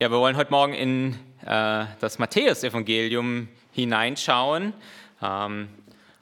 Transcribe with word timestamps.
Ja, 0.00 0.10
wir 0.10 0.18
wollen 0.18 0.36
heute 0.36 0.50
Morgen 0.50 0.74
in 0.74 1.12
äh, 1.46 1.84
das 2.00 2.18
Matthäusevangelium 2.18 3.46
hineinschauen. 3.70 4.74
Ähm, 5.22 5.68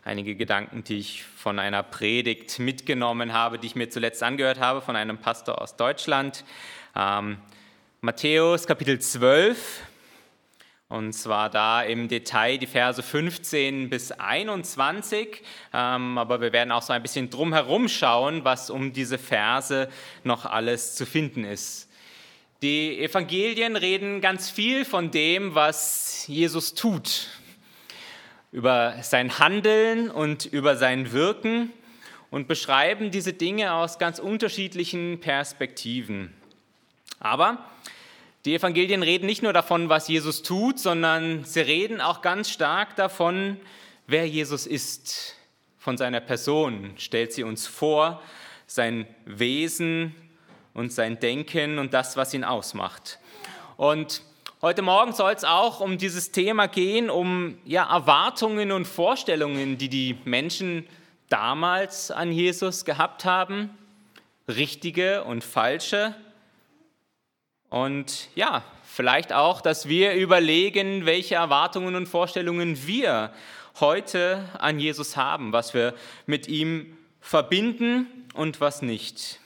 einige 0.05 0.37
Gedanken, 0.37 0.85
die 0.85 0.99
ich 0.99 1.25
von 1.25 1.59
einer 1.59 1.83
Predigt 1.83 2.59
mitgenommen 2.59 3.33
habe, 3.33 3.59
die 3.59 3.69
ich 3.69 3.75
mir 3.75 3.89
zuletzt 3.89 4.23
angehört 4.23 4.61
habe 4.61 4.83
von 4.83 4.95
einem 4.95 5.17
Pastor 5.17 5.63
aus 5.63 5.77
Deutschland. 5.77 6.45
Ähm, 6.95 7.39
Matthäus 8.03 8.67
Kapitel 8.67 8.99
12, 8.99 9.81
und 10.91 11.15
zwar 11.15 11.49
da 11.49 11.83
im 11.83 12.09
Detail 12.09 12.59
die 12.59 12.67
Verse 12.67 13.03
15 13.03 13.89
bis 13.89 14.13
21. 14.13 15.43
Ähm, 15.73 16.19
aber 16.19 16.43
wir 16.43 16.53
werden 16.53 16.73
auch 16.73 16.83
so 16.83 16.93
ein 16.93 17.01
bisschen 17.01 17.31
drumherum 17.31 17.89
schauen, 17.89 18.45
was 18.45 18.69
um 18.69 18.93
diese 18.93 19.17
Verse 19.17 19.89
noch 20.25 20.45
alles 20.45 20.95
zu 20.95 21.07
finden 21.07 21.45
ist. 21.45 21.89
Die 22.63 23.01
Evangelien 23.01 23.75
reden 23.75 24.21
ganz 24.21 24.49
viel 24.49 24.85
von 24.85 25.11
dem, 25.11 25.57
was 25.57 26.29
Jesus 26.29 26.75
tut, 26.75 27.27
über 28.53 28.95
sein 29.03 29.41
Handeln 29.41 30.09
und 30.09 30.47
über 30.47 30.77
sein 30.77 31.11
Wirken 31.11 31.73
und 32.31 32.47
beschreiben 32.47 33.11
diese 33.11 33.33
Dinge 33.33 33.73
aus 33.73 33.99
ganz 33.99 34.21
unterschiedlichen 34.21 35.19
Perspektiven. 35.19 36.33
Aber 37.19 37.69
die 38.45 38.55
Evangelien 38.55 39.03
reden 39.03 39.27
nicht 39.27 39.43
nur 39.43 39.53
davon, 39.53 39.89
was 39.89 40.07
Jesus 40.07 40.43
tut, 40.43 40.79
sondern 40.79 41.45
sie 41.45 41.63
reden 41.63 42.01
auch 42.01 42.23
ganz 42.23 42.49
stark 42.49 42.95
davon, 42.95 43.59
wer 44.07 44.29
Jesus 44.29 44.69
ist. 44.69 45.35
Von 45.81 45.99
seiner 45.99 46.21
Person 46.21 46.93
stellt 46.97 47.33
sie 47.33 47.43
uns 47.43 47.67
vor, 47.67 48.23
sein 48.69 49.09
Wesen, 49.25 50.15
und 50.75 50.93
sein 50.93 51.19
Denken 51.21 51.79
und 51.79 51.95
das, 51.95 52.17
was 52.17 52.35
ihn 52.35 52.45
ausmacht. 52.45 53.19
Und 53.77 54.23
heute 54.61 54.83
Morgen 54.83 55.13
soll 55.13 55.33
es 55.33 55.45
auch 55.45 55.81
um 55.81 55.99
dieses 55.99 56.33
Thema 56.33 56.69
gehen, 56.69 57.11
um 57.11 57.59
ja, 57.65 57.91
Erwartungen 57.91 58.73
und 58.73 58.87
Vorstellungen, 58.87 59.79
die 59.79 59.89
die 59.89 60.19
Menschen 60.25 60.87
damals 61.29 62.11
an 62.11 62.33
Jesus 62.33 62.85
gehabt 62.85 63.25
haben, 63.25 63.71
richtige 64.49 65.25
und 65.25 65.45
falsche. 65.45 66.15
Und 67.71 68.29
ja, 68.35 68.63
vielleicht 68.85 69.33
auch, 69.33 69.61
dass 69.63 69.89
wir 69.89 70.15
überlegen, 70.15 71.07
welche 71.07 71.37
Erwartungen 71.37 71.95
und 71.95 72.07
Vorstellungen 72.07 72.87
wir 72.87 73.33
heute 73.81 74.49
an 74.59 74.79
Jesus 74.79 75.17
haben, 75.17 75.53
was 75.53 75.73
wir 75.73 75.95
mit 76.27 76.49
ihm 76.49 76.99
verbinden 77.21 78.07
und 78.35 78.61
was 78.61 78.83
nicht. 78.83 79.41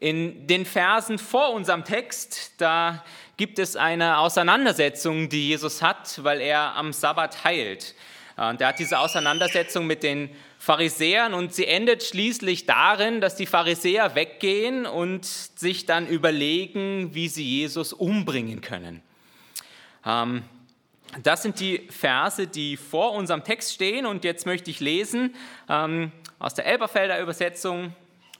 In 0.00 0.46
den 0.46 0.64
Versen 0.64 1.18
vor 1.18 1.52
unserem 1.52 1.84
Text, 1.84 2.52
da 2.58 3.04
gibt 3.36 3.58
es 3.58 3.74
eine 3.74 4.18
Auseinandersetzung, 4.18 5.28
die 5.28 5.48
Jesus 5.48 5.82
hat, 5.82 6.22
weil 6.22 6.40
er 6.40 6.76
am 6.76 6.92
Sabbat 6.92 7.44
heilt. 7.44 7.94
Und 8.36 8.60
er 8.60 8.68
hat 8.68 8.78
diese 8.78 9.00
Auseinandersetzung 9.00 9.88
mit 9.88 10.04
den 10.04 10.30
Pharisäern 10.60 11.34
und 11.34 11.52
sie 11.52 11.66
endet 11.66 12.04
schließlich 12.04 12.66
darin, 12.66 13.20
dass 13.20 13.34
die 13.34 13.46
Pharisäer 13.46 14.14
weggehen 14.14 14.86
und 14.86 15.24
sich 15.24 15.86
dann 15.86 16.06
überlegen, 16.06 17.14
wie 17.14 17.28
sie 17.28 17.44
Jesus 17.44 17.92
umbringen 17.92 18.60
können. 18.60 19.02
Ähm, 20.06 20.44
das 21.22 21.42
sind 21.42 21.58
die 21.58 21.88
Verse, 21.90 22.46
die 22.46 22.76
vor 22.76 23.12
unserem 23.12 23.42
Text 23.42 23.74
stehen 23.74 24.06
und 24.06 24.22
jetzt 24.22 24.46
möchte 24.46 24.70
ich 24.70 24.78
lesen 24.78 25.34
ähm, 25.68 26.12
aus 26.38 26.54
der 26.54 26.66
Elberfelder 26.66 27.20
Übersetzung 27.20 27.94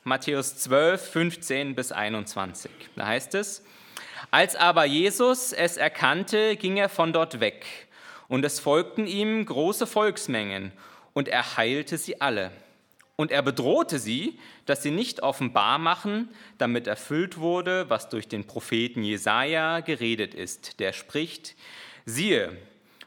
Matthäus 0.08 0.56
12, 0.56 1.10
15 1.10 1.74
bis 1.74 1.92
21. 1.92 2.70
Da 2.96 3.06
heißt 3.06 3.34
es, 3.34 3.62
als 4.30 4.56
aber 4.56 4.84
Jesus 4.86 5.52
es 5.52 5.76
erkannte, 5.76 6.56
ging 6.56 6.78
er 6.78 6.88
von 6.88 7.12
dort 7.12 7.40
weg, 7.40 7.66
und 8.26 8.44
es 8.44 8.58
folgten 8.58 9.06
ihm 9.06 9.44
große 9.44 9.86
Volksmengen, 9.86 10.72
und 11.12 11.28
er 11.28 11.56
heilte 11.56 11.98
sie 11.98 12.20
alle. 12.20 12.50
Und 13.16 13.32
er 13.32 13.42
bedrohte 13.42 13.98
sie, 13.98 14.38
dass 14.64 14.82
sie 14.82 14.92
nicht 14.92 15.22
offenbar 15.22 15.78
machen, 15.78 16.28
damit 16.56 16.86
erfüllt 16.86 17.38
wurde, 17.38 17.90
was 17.90 18.08
durch 18.08 18.28
den 18.28 18.46
Propheten 18.46 19.02
Jesaja 19.02 19.80
geredet 19.80 20.34
ist, 20.34 20.80
der 20.80 20.92
spricht: 20.92 21.54
Siehe, 22.06 22.56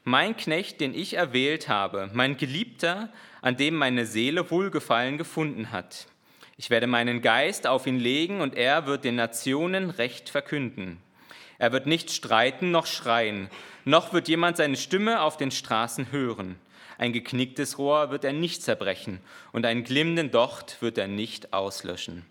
mein 0.04 0.36
Knecht, 0.36 0.82
den 0.82 0.94
ich 0.94 1.14
erwählt 1.14 1.68
habe, 1.68 2.10
mein 2.14 2.38
Geliebter, 2.38 3.10
an 3.42 3.58
dem 3.58 3.76
meine 3.76 4.06
Seele 4.06 4.52
Wohlgefallen 4.52 5.18
gefunden 5.18 5.72
hat. 5.72 6.08
Ich 6.62 6.70
werde 6.70 6.86
meinen 6.86 7.24
Geist 7.24 7.66
auf 7.66 7.88
ihn 7.88 8.00
legen 8.00 8.40
und 8.40 8.54
er 8.54 8.86
wird 8.86 9.04
den 9.04 9.16
Nationen 9.16 9.90
Recht 9.90 10.30
verkünden. 10.30 11.02
Er 11.58 11.72
wird 11.72 11.88
nicht 11.88 12.12
streiten 12.12 12.70
noch 12.70 12.86
schreien, 12.86 13.50
noch 13.84 14.14
wird 14.14 14.28
jemand 14.28 14.58
seine 14.58 14.78
Stimme 14.78 15.22
auf 15.22 15.38
den 15.38 15.50
Straßen 15.50 16.12
hören. 16.12 16.60
Ein 17.00 17.14
geknicktes 17.14 17.80
Rohr 17.80 18.12
wird 18.12 18.24
er 18.24 18.34
nicht 18.34 18.62
zerbrechen 18.62 19.22
und 19.54 19.66
einen 19.66 19.84
glimmenden 19.84 20.30
Docht 20.30 20.84
wird 20.84 21.00
er 21.00 21.08
nicht 21.08 21.52
auslöschen, 21.52 22.28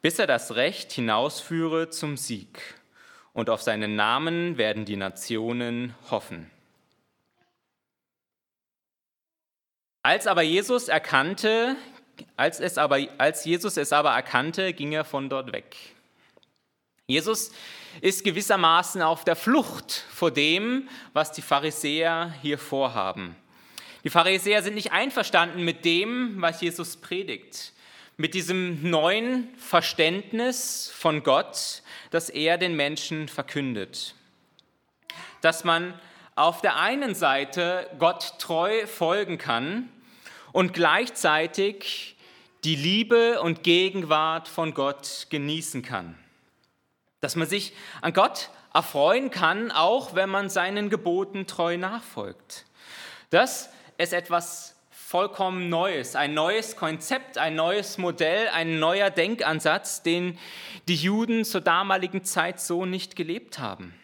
bis 0.00 0.18
er 0.18 0.26
das 0.26 0.54
Recht 0.54 0.90
hinausführe 0.90 1.90
zum 1.90 2.16
Sieg. 2.16 2.58
Und 3.34 3.50
auf 3.50 3.60
seinen 3.60 3.96
Namen 3.96 4.56
werden 4.56 4.86
die 4.86 4.96
Nationen 4.96 5.94
hoffen. 6.10 6.50
Als 10.02 10.26
aber 10.26 10.42
Jesus 10.42 10.88
erkannte, 10.88 11.76
als, 12.36 12.60
es 12.60 12.78
aber, 12.78 12.98
als 13.18 13.44
Jesus 13.44 13.76
es 13.76 13.92
aber 13.92 14.10
erkannte, 14.10 14.72
ging 14.72 14.92
er 14.92 15.04
von 15.04 15.28
dort 15.28 15.52
weg. 15.52 15.76
Jesus 17.06 17.52
ist 18.00 18.24
gewissermaßen 18.24 19.02
auf 19.02 19.24
der 19.24 19.36
Flucht 19.36 20.04
vor 20.10 20.30
dem, 20.30 20.88
was 21.12 21.32
die 21.32 21.42
Pharisäer 21.42 22.34
hier 22.42 22.58
vorhaben. 22.58 23.36
Die 24.04 24.10
Pharisäer 24.10 24.62
sind 24.62 24.74
nicht 24.74 24.92
einverstanden 24.92 25.64
mit 25.64 25.84
dem, 25.84 26.40
was 26.40 26.60
Jesus 26.60 26.96
predigt, 26.96 27.72
mit 28.16 28.34
diesem 28.34 28.88
neuen 28.88 29.54
Verständnis 29.56 30.92
von 30.94 31.22
Gott, 31.22 31.82
das 32.10 32.28
er 32.28 32.58
den 32.58 32.74
Menschen 32.74 33.28
verkündet. 33.28 34.14
Dass 35.40 35.64
man 35.64 35.98
auf 36.34 36.62
der 36.62 36.76
einen 36.76 37.14
Seite 37.14 37.88
Gott 37.98 38.38
treu 38.38 38.86
folgen 38.86 39.38
kann 39.38 39.88
und 40.52 40.72
gleichzeitig 40.72 42.16
die 42.64 42.76
Liebe 42.76 43.40
und 43.40 43.62
Gegenwart 43.62 44.48
von 44.48 44.74
Gott 44.74 45.26
genießen 45.30 45.82
kann. 45.82 46.16
Dass 47.20 47.36
man 47.36 47.48
sich 47.48 47.72
an 48.00 48.12
Gott 48.12 48.50
erfreuen 48.72 49.30
kann, 49.30 49.70
auch 49.70 50.14
wenn 50.14 50.30
man 50.30 50.48
seinen 50.48 50.90
Geboten 50.90 51.46
treu 51.46 51.76
nachfolgt. 51.76 52.64
Das 53.30 53.70
ist 53.98 54.12
etwas 54.12 54.76
vollkommen 54.90 55.68
Neues, 55.68 56.16
ein 56.16 56.32
neues 56.32 56.76
Konzept, 56.76 57.36
ein 57.36 57.54
neues 57.54 57.98
Modell, 57.98 58.48
ein 58.48 58.78
neuer 58.78 59.10
Denkansatz, 59.10 60.02
den 60.02 60.38
die 60.88 60.96
Juden 60.96 61.44
zur 61.44 61.60
damaligen 61.60 62.24
Zeit 62.24 62.60
so 62.60 62.86
nicht 62.86 63.14
gelebt 63.14 63.58
haben. 63.58 63.94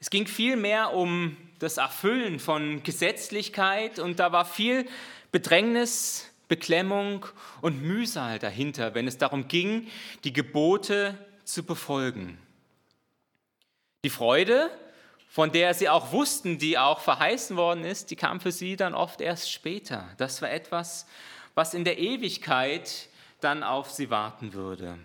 Es 0.00 0.10
ging 0.10 0.26
vielmehr 0.26 0.92
um 0.92 1.36
das 1.58 1.78
Erfüllen 1.78 2.38
von 2.38 2.82
Gesetzlichkeit 2.82 3.98
und 3.98 4.18
da 4.18 4.32
war 4.32 4.44
viel 4.44 4.86
Bedrängnis, 5.32 6.30
Beklemmung 6.48 7.26
und 7.60 7.82
Mühsal 7.82 8.38
dahinter, 8.38 8.94
wenn 8.94 9.08
es 9.08 9.18
darum 9.18 9.48
ging, 9.48 9.88
die 10.24 10.32
Gebote 10.32 11.18
zu 11.44 11.64
befolgen. 11.64 12.38
Die 14.04 14.10
Freude, 14.10 14.70
von 15.28 15.50
der 15.50 15.74
sie 15.74 15.88
auch 15.88 16.12
wussten, 16.12 16.58
die 16.58 16.78
auch 16.78 17.00
verheißen 17.00 17.56
worden 17.56 17.84
ist, 17.84 18.10
die 18.10 18.16
kam 18.16 18.40
für 18.40 18.52
sie 18.52 18.76
dann 18.76 18.94
oft 18.94 19.20
erst 19.20 19.50
später. 19.50 20.08
Das 20.18 20.40
war 20.42 20.50
etwas, 20.50 21.06
was 21.54 21.74
in 21.74 21.84
der 21.84 21.98
Ewigkeit 21.98 23.08
dann 23.40 23.62
auf 23.62 23.90
sie 23.90 24.10
warten 24.10 24.52
würde. 24.52 24.98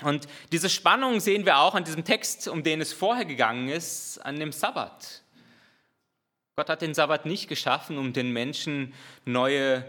Und 0.00 0.26
diese 0.50 0.70
Spannung 0.70 1.20
sehen 1.20 1.44
wir 1.44 1.58
auch 1.58 1.74
an 1.74 1.84
diesem 1.84 2.04
Text, 2.04 2.48
um 2.48 2.62
den 2.62 2.80
es 2.80 2.92
vorher 2.92 3.24
gegangen 3.24 3.68
ist, 3.68 4.18
an 4.18 4.38
dem 4.38 4.52
Sabbat. 4.52 5.22
Gott 6.56 6.68
hat 6.68 6.82
den 6.82 6.94
Sabbat 6.94 7.26
nicht 7.26 7.48
geschaffen, 7.48 7.98
um 7.98 8.12
den 8.12 8.32
Menschen 8.32 8.94
neue, 9.24 9.84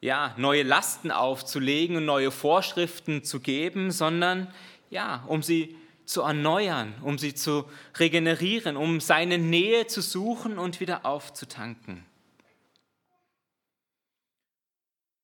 ja, 0.00 0.34
neue 0.36 0.62
Lasten 0.62 1.10
aufzulegen 1.10 1.96
und 1.96 2.04
neue 2.04 2.30
Vorschriften 2.30 3.22
zu 3.22 3.40
geben, 3.40 3.90
sondern 3.90 4.52
ja, 4.90 5.24
um 5.26 5.42
sie 5.42 5.76
zu 6.04 6.22
erneuern, 6.22 6.94
um 7.02 7.18
sie 7.18 7.34
zu 7.34 7.64
regenerieren, 7.98 8.76
um 8.76 9.00
seine 9.00 9.38
Nähe 9.38 9.86
zu 9.86 10.02
suchen 10.02 10.58
und 10.58 10.80
wieder 10.80 11.06
aufzutanken. 11.06 12.04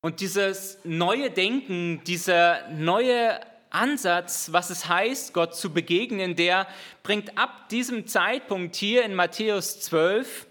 Und 0.01 0.21
dieses 0.21 0.79
neue 0.85 1.31
Denken, 1.31 2.03
dieser 2.05 2.69
neue 2.71 3.39
Ansatz, 3.71 4.53
was 4.53 4.71
es 4.71 4.89
heißt, 4.89 5.33
Gott 5.33 5.57
zu 5.57 5.73
begegnen, 5.73 6.37
der 6.37 6.67
bringt 7.03 7.39
ab 7.39 7.69
diesem 7.69 8.07
Zeitpunkt 8.07 8.77
hier 8.77 9.05
in 9.05 9.15
Matthäus 9.15 9.81
12 9.81 10.47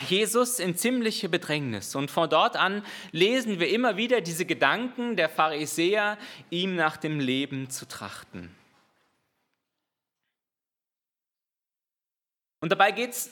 Jesus 0.00 0.58
in 0.58 0.76
ziemliche 0.76 1.28
Bedrängnis. 1.28 1.94
Und 1.94 2.10
von 2.10 2.28
dort 2.28 2.56
an 2.56 2.84
lesen 3.12 3.60
wir 3.60 3.68
immer 3.68 3.96
wieder 3.96 4.20
diese 4.20 4.44
Gedanken 4.44 5.16
der 5.16 5.28
Pharisäer, 5.28 6.18
ihm 6.50 6.74
nach 6.74 6.96
dem 6.96 7.20
Leben 7.20 7.70
zu 7.70 7.86
trachten. 7.86 8.50
Und 12.60 12.72
dabei 12.72 12.90
geht 12.90 13.10
es 13.10 13.30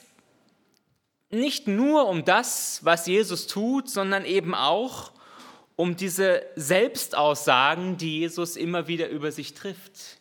nicht 1.30 1.66
nur 1.66 2.06
um 2.06 2.24
das, 2.24 2.84
was 2.84 3.06
Jesus 3.06 3.46
tut, 3.46 3.88
sondern 3.88 4.24
eben 4.24 4.54
auch 4.54 5.10
um, 5.10 5.18
um 5.76 5.96
diese 5.96 6.44
Selbstaussagen, 6.56 7.96
die 7.96 8.20
Jesus 8.20 8.56
immer 8.56 8.88
wieder 8.88 9.08
über 9.08 9.32
sich 9.32 9.54
trifft. 9.54 10.20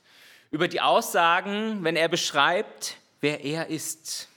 Über 0.49 0.67
die 0.67 0.81
Aussagen, 0.81 1.83
wenn 1.83 1.95
er 1.95 2.09
beschreibt, 2.09 2.97
wer 3.21 3.43
er 3.43 3.67
ist. 3.67 4.27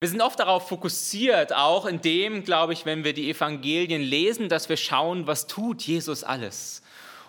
Wir 0.00 0.08
sind 0.08 0.20
oft 0.20 0.40
darauf 0.40 0.68
fokussiert, 0.68 1.54
auch 1.54 1.86
in 1.86 2.00
dem, 2.00 2.42
glaube 2.42 2.72
ich, 2.72 2.86
wenn 2.86 3.04
wir 3.04 3.12
die 3.12 3.30
Evangelien 3.30 4.02
lesen, 4.02 4.48
dass 4.48 4.68
wir 4.68 4.76
schauen, 4.76 5.28
was 5.28 5.46
tut 5.46 5.80
Jesus 5.82 6.24
alles, 6.24 6.82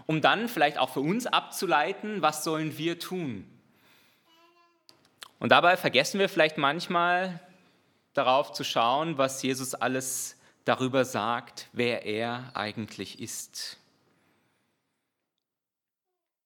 um 0.08 0.22
dann 0.22 0.50
vielleicht 0.50 0.80
auch 0.80 0.90
für 0.90 1.02
uns 1.02 1.28
abzuleiten, 1.28 2.24
was 2.24 2.44
sollen 2.44 2.76
wir 2.80 2.98
tun. 2.98 3.48
Und 5.38 5.50
dabei 5.50 5.78
vergessen 5.78 6.20
wir 6.20 6.30
vielleicht 6.30 6.58
manchmal 6.58 7.40
darauf 8.16 8.54
zu 8.54 8.64
schauen, 8.64 9.20
was 9.20 9.44
Jesus 9.44 9.76
alles 9.76 10.36
darüber 10.66 11.06
sagt, 11.06 11.68
wer 11.74 12.06
er 12.06 12.52
eigentlich 12.54 13.20
ist. 13.20 13.78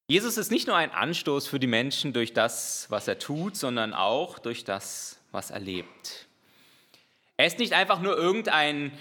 Jesus 0.10 0.38
ist 0.38 0.52
nicht 0.52 0.68
nur 0.68 0.76
ein 0.78 0.92
Anstoß 0.92 1.48
für 1.48 1.60
die 1.60 1.68
Menschen 1.68 2.14
durch 2.14 2.34
das, 2.34 2.88
was 2.90 3.08
er 3.08 3.20
tut, 3.20 3.58
sondern 3.58 3.94
auch 3.94 4.40
durch 4.40 4.64
das, 4.64 5.20
was 5.32 5.52
er 5.52 5.60
lebt. 5.60 6.28
Er 7.36 7.46
ist 7.46 7.60
nicht 7.60 7.74
einfach 7.74 8.00
nur 8.00 8.18
irgendein 8.18 8.92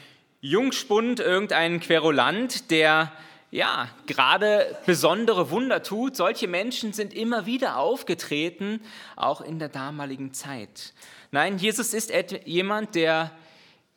Jungspund, 0.40 1.20
irgendein 1.20 1.80
Querulant, 1.80 2.70
der 2.70 3.12
ja 3.50 3.88
gerade 4.06 4.76
besondere 4.84 5.50
Wunder 5.50 5.82
tut. 5.82 6.16
Solche 6.16 6.48
Menschen 6.48 6.92
sind 6.92 7.14
immer 7.14 7.46
wieder 7.46 7.78
aufgetreten, 7.78 8.80
auch 9.14 9.40
in 9.40 9.58
der 9.58 9.68
damaligen 9.68 10.34
Zeit. 10.34 10.92
Nein, 11.30 11.58
Jesus 11.58 11.94
ist 11.94 12.12
jemand, 12.44 12.94
der 12.94 13.30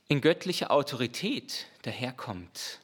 in 0.10 0.22
göttlicher 0.22 0.72
Autorität 0.72 1.68
daherkommt. 1.84 2.80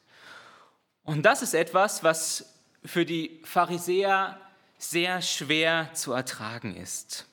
Und 1.04 1.24
das 1.24 1.42
ist 1.42 1.56
etwas, 1.56 2.04
was 2.04 2.54
für 2.86 3.04
die 3.04 3.42
Pharisäer 3.44 4.40
sehr 4.78 5.22
schwer 5.22 5.90
zu 5.94 6.14
ertragen 6.14 6.76
ist. 6.76 7.26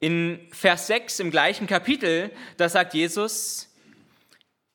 In 0.00 0.40
Vers 0.50 0.86
6 0.86 1.20
im 1.20 1.30
gleichen 1.30 1.66
Kapitel, 1.66 2.32
da 2.56 2.68
sagt 2.68 2.94
Jesus, 2.94 3.68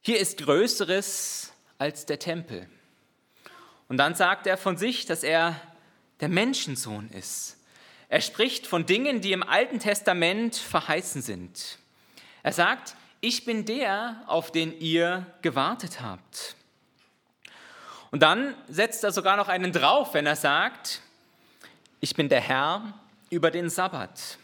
hier 0.01 0.19
ist 0.19 0.37
Größeres 0.37 1.51
als 1.79 2.05
der 2.05 2.19
Tempel. 2.19 2.69
Und 3.87 3.97
dann 3.97 4.15
sagt 4.15 4.47
er 4.47 4.57
von 4.57 4.77
sich, 4.77 5.05
dass 5.05 5.23
er 5.23 5.59
der 6.19 6.29
Menschensohn 6.29 7.09
ist. 7.09 7.57
Er 8.07 8.21
spricht 8.21 8.67
von 8.67 8.85
Dingen, 8.85 9.19
die 9.19 9.31
im 9.31 9.43
Alten 9.43 9.79
Testament 9.79 10.55
verheißen 10.55 11.21
sind. 11.21 11.79
Er 12.43 12.53
sagt, 12.53 12.95
ich 13.21 13.45
bin 13.45 13.65
der, 13.65 14.23
auf 14.27 14.51
den 14.51 14.79
ihr 14.79 15.25
gewartet 15.41 16.01
habt. 16.01 16.55
Und 18.11 18.21
dann 18.21 18.55
setzt 18.69 19.03
er 19.03 19.11
sogar 19.11 19.37
noch 19.37 19.47
einen 19.47 19.71
drauf, 19.71 20.13
wenn 20.13 20.25
er 20.25 20.35
sagt, 20.35 21.01
ich 21.99 22.15
bin 22.15 22.29
der 22.29 22.41
Herr 22.41 22.93
über 23.29 23.51
den 23.51 23.69
Sabbat. 23.69 24.37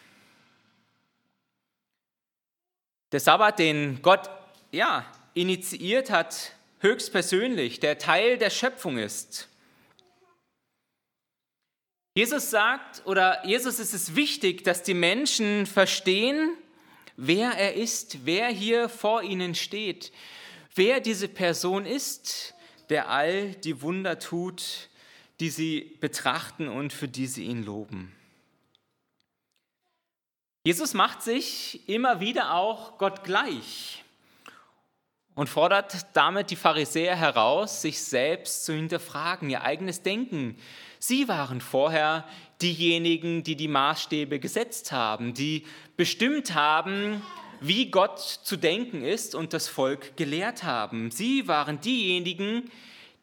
Der 3.12 3.20
Sabbat, 3.20 3.60
den 3.60 4.02
Gott 4.02 4.30
ja, 4.72 5.06
initiiert 5.34 6.10
hat, 6.10 6.54
höchstpersönlich, 6.80 7.80
der 7.80 8.00
Teil 8.00 8.38
der 8.38 8.50
Schöpfung 8.50 8.98
ist. 8.98 9.48
Jesus 12.16 12.52
sagt, 12.52 13.06
oder 13.06 13.46
Jesus 13.46 13.80
ist 13.80 13.94
es 13.94 14.16
wichtig, 14.16 14.64
dass 14.64 14.84
die 14.84 14.94
Menschen 14.94 15.66
verstehen, 15.66 16.56
wer 17.18 17.51
er 17.51 17.74
ist, 17.75 18.25
wer 18.25 18.48
hier 18.48 18.89
vor 18.89 19.24
ihnen 19.24 19.56
steht, 19.56 20.12
wer 20.75 21.00
diese 21.00 21.27
Person 21.27 21.86
ist, 21.86 22.54
der 22.89 23.10
all 23.10 23.51
die 23.56 23.81
Wunder 23.81 24.19
tut, 24.19 24.89
die 25.39 25.50
sie 25.50 25.98
betrachten 26.00 26.68
und 26.68 26.94
für 26.94 27.07
die 27.07 27.27
sie 27.27 27.45
ihn 27.45 27.63
loben. 27.63 28.13
Jesus 30.65 30.94
macht 30.94 31.21
sich 31.21 31.88
immer 31.89 32.19
wieder 32.19 32.54
auch 32.54 32.98
Gott 32.98 33.24
gleich 33.24 34.04
und 35.36 35.50
fordert 35.50 36.06
damit 36.13 36.51
die 36.51 36.56
Pharisäer 36.56 37.16
heraus, 37.16 37.81
sich 37.81 38.01
selbst 38.01 38.66
zu 38.66 38.74
hinterfragen, 38.74 39.50
ihr 39.50 39.63
eigenes 39.63 40.04
Denken. 40.04 40.57
Sie 41.00 41.27
waren 41.27 41.59
vorher 41.59 42.25
diejenigen, 42.63 43.44
die 43.44 43.56
die 43.56 43.68
Maßstäbe 43.68 44.39
gesetzt 44.39 44.92
haben, 44.92 45.33
die 45.33 45.65
bestimmt 45.98 46.56
haben, 46.56 47.21
wie 47.60 47.92
Gott 47.92 48.19
zu 48.19 48.57
denken 48.57 49.04
ist 49.04 49.36
und 49.36 49.54
das 49.54 49.68
Volk 49.68 50.18
gelehrt 50.18 50.63
haben. 50.63 51.12
Sie 51.12 51.48
waren 51.48 51.80
diejenigen, 51.81 52.71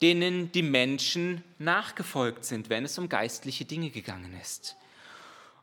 denen 0.02 0.52
die 0.52 0.62
Menschen 0.62 1.42
nachgefolgt 1.58 2.44
sind, 2.44 2.70
wenn 2.70 2.84
es 2.84 2.98
um 2.98 3.08
geistliche 3.08 3.64
Dinge 3.64 3.90
gegangen 3.90 4.38
ist. 4.40 4.76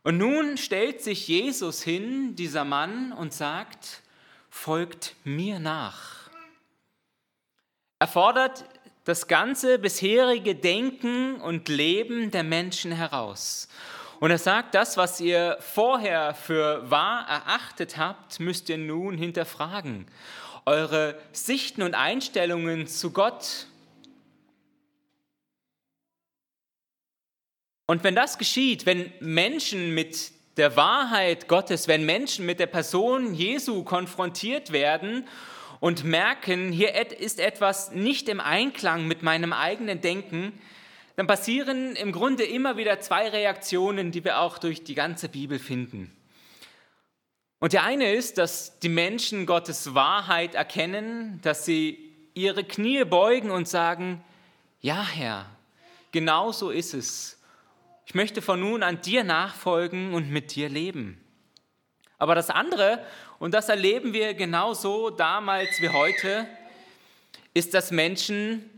Und 0.04 0.18
nun 0.18 0.56
stellt 0.56 1.02
sich 1.02 1.26
Jesus 1.26 1.82
hin, 1.82 2.36
dieser 2.36 2.64
Mann, 2.64 3.12
und 3.12 3.32
sagt, 3.32 4.02
folgt 4.48 5.16
mir 5.24 5.58
nach. 5.58 6.30
Er 7.98 8.06
fordert 8.06 8.64
das 9.08 9.26
ganze 9.26 9.78
bisherige 9.78 10.54
Denken 10.54 11.40
und 11.40 11.70
Leben 11.70 12.30
der 12.30 12.42
Menschen 12.42 12.92
heraus. 12.92 13.66
Und 14.20 14.30
er 14.30 14.36
sagt, 14.36 14.74
das, 14.74 14.98
was 14.98 15.18
ihr 15.18 15.56
vorher 15.60 16.34
für 16.34 16.90
wahr 16.90 17.26
erachtet 17.26 17.96
habt, 17.96 18.38
müsst 18.38 18.68
ihr 18.68 18.76
nun 18.76 19.16
hinterfragen. 19.16 20.06
Eure 20.66 21.18
Sichten 21.32 21.80
und 21.80 21.94
Einstellungen 21.94 22.86
zu 22.86 23.10
Gott 23.10 23.66
Und 27.90 28.04
wenn 28.04 28.14
das 28.14 28.36
geschieht, 28.36 28.84
wenn 28.84 29.10
Menschen 29.18 29.94
mit 29.94 30.32
der 30.58 30.76
Wahrheit 30.76 31.48
Gottes, 31.48 31.88
wenn 31.88 32.04
Menschen 32.04 32.44
mit 32.44 32.60
der 32.60 32.66
Person 32.66 33.32
Jesu 33.32 33.82
konfrontiert 33.82 34.72
werden 34.72 35.26
und 35.80 36.04
merken, 36.04 36.72
hier 36.72 36.94
ist 37.18 37.40
etwas 37.40 37.92
nicht 37.92 38.28
im 38.28 38.40
Einklang 38.40 39.06
mit 39.06 39.22
meinem 39.22 39.52
eigenen 39.52 40.00
Denken, 40.00 40.52
dann 41.16 41.26
passieren 41.26 41.96
im 41.96 42.12
Grunde 42.12 42.44
immer 42.44 42.76
wieder 42.76 43.00
zwei 43.00 43.28
Reaktionen, 43.28 44.12
die 44.12 44.24
wir 44.24 44.40
auch 44.40 44.58
durch 44.58 44.84
die 44.84 44.94
ganze 44.94 45.28
Bibel 45.28 45.58
finden. 45.58 46.14
Und 47.60 47.72
der 47.72 47.82
eine 47.82 48.12
ist, 48.12 48.38
dass 48.38 48.78
die 48.78 48.88
Menschen 48.88 49.44
Gottes 49.44 49.94
Wahrheit 49.94 50.54
erkennen, 50.54 51.40
dass 51.42 51.64
sie 51.64 52.14
ihre 52.34 52.62
Knie 52.62 53.04
beugen 53.04 53.50
und 53.50 53.66
sagen, 53.66 54.22
ja 54.80 55.04
Herr, 55.04 55.46
genau 56.12 56.52
so 56.52 56.70
ist 56.70 56.94
es. 56.94 57.42
Ich 58.06 58.14
möchte 58.14 58.40
von 58.40 58.60
nun 58.60 58.84
an 58.84 59.00
dir 59.00 59.24
nachfolgen 59.24 60.14
und 60.14 60.30
mit 60.30 60.54
dir 60.54 60.68
leben. 60.68 61.20
Aber 62.16 62.34
das 62.34 62.50
andere, 62.50 63.04
und 63.38 63.54
das 63.54 63.68
erleben 63.68 64.12
wir 64.12 64.34
genauso 64.34 65.10
damals 65.10 65.80
wie 65.80 65.88
heute, 65.88 66.46
ist, 67.54 67.74
dass 67.74 67.90
Menschen 67.90 68.68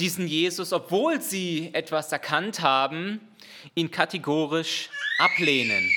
diesen 0.00 0.26
Jesus, 0.26 0.72
obwohl 0.72 1.20
sie 1.20 1.70
etwas 1.72 2.10
erkannt 2.10 2.60
haben, 2.60 3.20
ihn 3.74 3.90
kategorisch 3.90 4.88
ablehnen. 5.18 5.88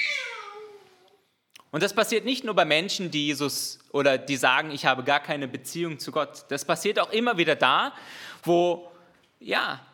Und 1.71 1.83
das 1.83 1.93
passiert 1.93 2.23
nicht 2.23 2.43
nur 2.43 2.53
bei 2.53 2.63
Menschen, 2.63 3.11
die 3.11 3.27
Jesus 3.27 3.79
oder 3.91 4.17
die 4.17 4.37
sagen, 4.37 4.71
ich 4.71 4.85
habe 4.85 5.03
gar 5.03 5.19
keine 5.19 5.47
Beziehung 5.47 5.99
zu 5.99 6.11
Gott. 6.11 6.45
Das 6.49 6.63
passiert 6.63 6.99
auch 6.99 7.11
immer 7.11 7.37
wieder 7.37 7.55
da, 7.55 7.93
wo 8.43 8.91
ja, 9.39 9.85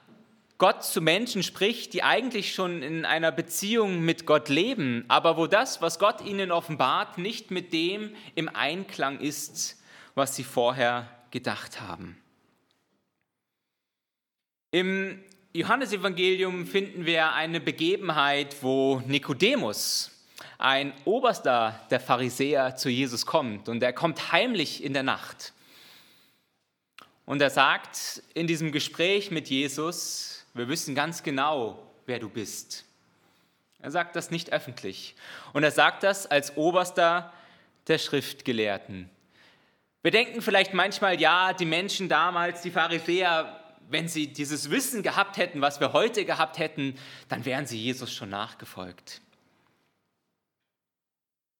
Gott 0.62 0.84
zu 0.84 1.02
Menschen 1.02 1.42
spricht, 1.42 1.92
die 1.94 2.04
eigentlich 2.04 2.54
schon 2.54 2.84
in 2.84 3.04
einer 3.04 3.32
Beziehung 3.32 4.02
mit 4.02 4.28
Gott 4.28 4.48
leben, 4.48 5.06
aber 5.08 5.36
wo 5.36 5.48
das, 5.48 5.82
was 5.82 5.98
Gott 5.98 6.22
ihnen 6.24 6.52
offenbart, 6.52 7.18
nicht 7.18 7.50
mit 7.50 7.74
dem 7.74 8.16
im 8.36 8.48
Einklang 8.48 9.20
ist, 9.20 9.82
was 10.14 10.36
sie 10.36 10.44
vorher 10.44 11.10
gedacht 11.32 11.82
haben. 11.82 12.16
Im 14.70 15.24
Johannesevangelium 15.52 16.68
finden 16.68 17.08
wir 17.08 17.34
eine 17.34 17.60
Begebenheit, 17.60 18.58
wo 18.62 19.02
Nikodemus, 19.08 20.12
ein 20.60 20.94
Oberster 21.06 21.82
der 21.90 22.00
Pharisäer, 22.00 22.76
zu 22.76 22.90
Jesus 22.90 23.26
kommt 23.26 23.68
und 23.68 23.82
er 23.82 23.94
kommt 23.94 24.32
heimlich 24.32 24.84
in 24.84 24.94
der 24.94 25.02
Nacht. 25.02 25.54
Und 27.26 27.42
er 27.42 27.50
sagt 27.50 28.22
in 28.36 28.46
diesem 28.46 28.72
Gespräch 28.72 29.32
mit 29.32 29.50
Jesus, 29.50 30.41
wir 30.54 30.68
wissen 30.68 30.96
ganz 30.96 31.24
genau, 31.24 31.82
wer 32.06 32.20
du 32.20 32.30
bist. 32.30 32.86
Er 33.80 33.92
sagt 33.92 34.16
das 34.16 34.32
nicht 34.32 34.52
öffentlich. 34.54 35.16
Und 35.54 35.64
er 35.64 35.72
sagt 35.72 36.04
das 36.04 36.28
als 36.28 36.56
oberster 36.58 37.34
der 37.88 37.98
Schriftgelehrten. 37.98 39.10
Wir 40.04 40.12
denken 40.12 40.42
vielleicht 40.42 40.74
manchmal, 40.74 41.20
ja, 41.20 41.54
die 41.54 41.66
Menschen 41.66 42.10
damals, 42.10 42.62
die 42.62 42.72
Pharisäer, 42.72 43.60
wenn 43.90 44.08
sie 44.08 44.28
dieses 44.28 44.70
Wissen 44.70 45.04
gehabt 45.04 45.38
hätten, 45.38 45.62
was 45.62 45.80
wir 45.80 45.94
heute 45.94 46.26
gehabt 46.26 46.58
hätten, 46.58 46.98
dann 47.28 47.46
wären 47.46 47.66
sie 47.66 47.80
Jesus 47.80 48.12
schon 48.12 48.30
nachgefolgt. 48.30 49.22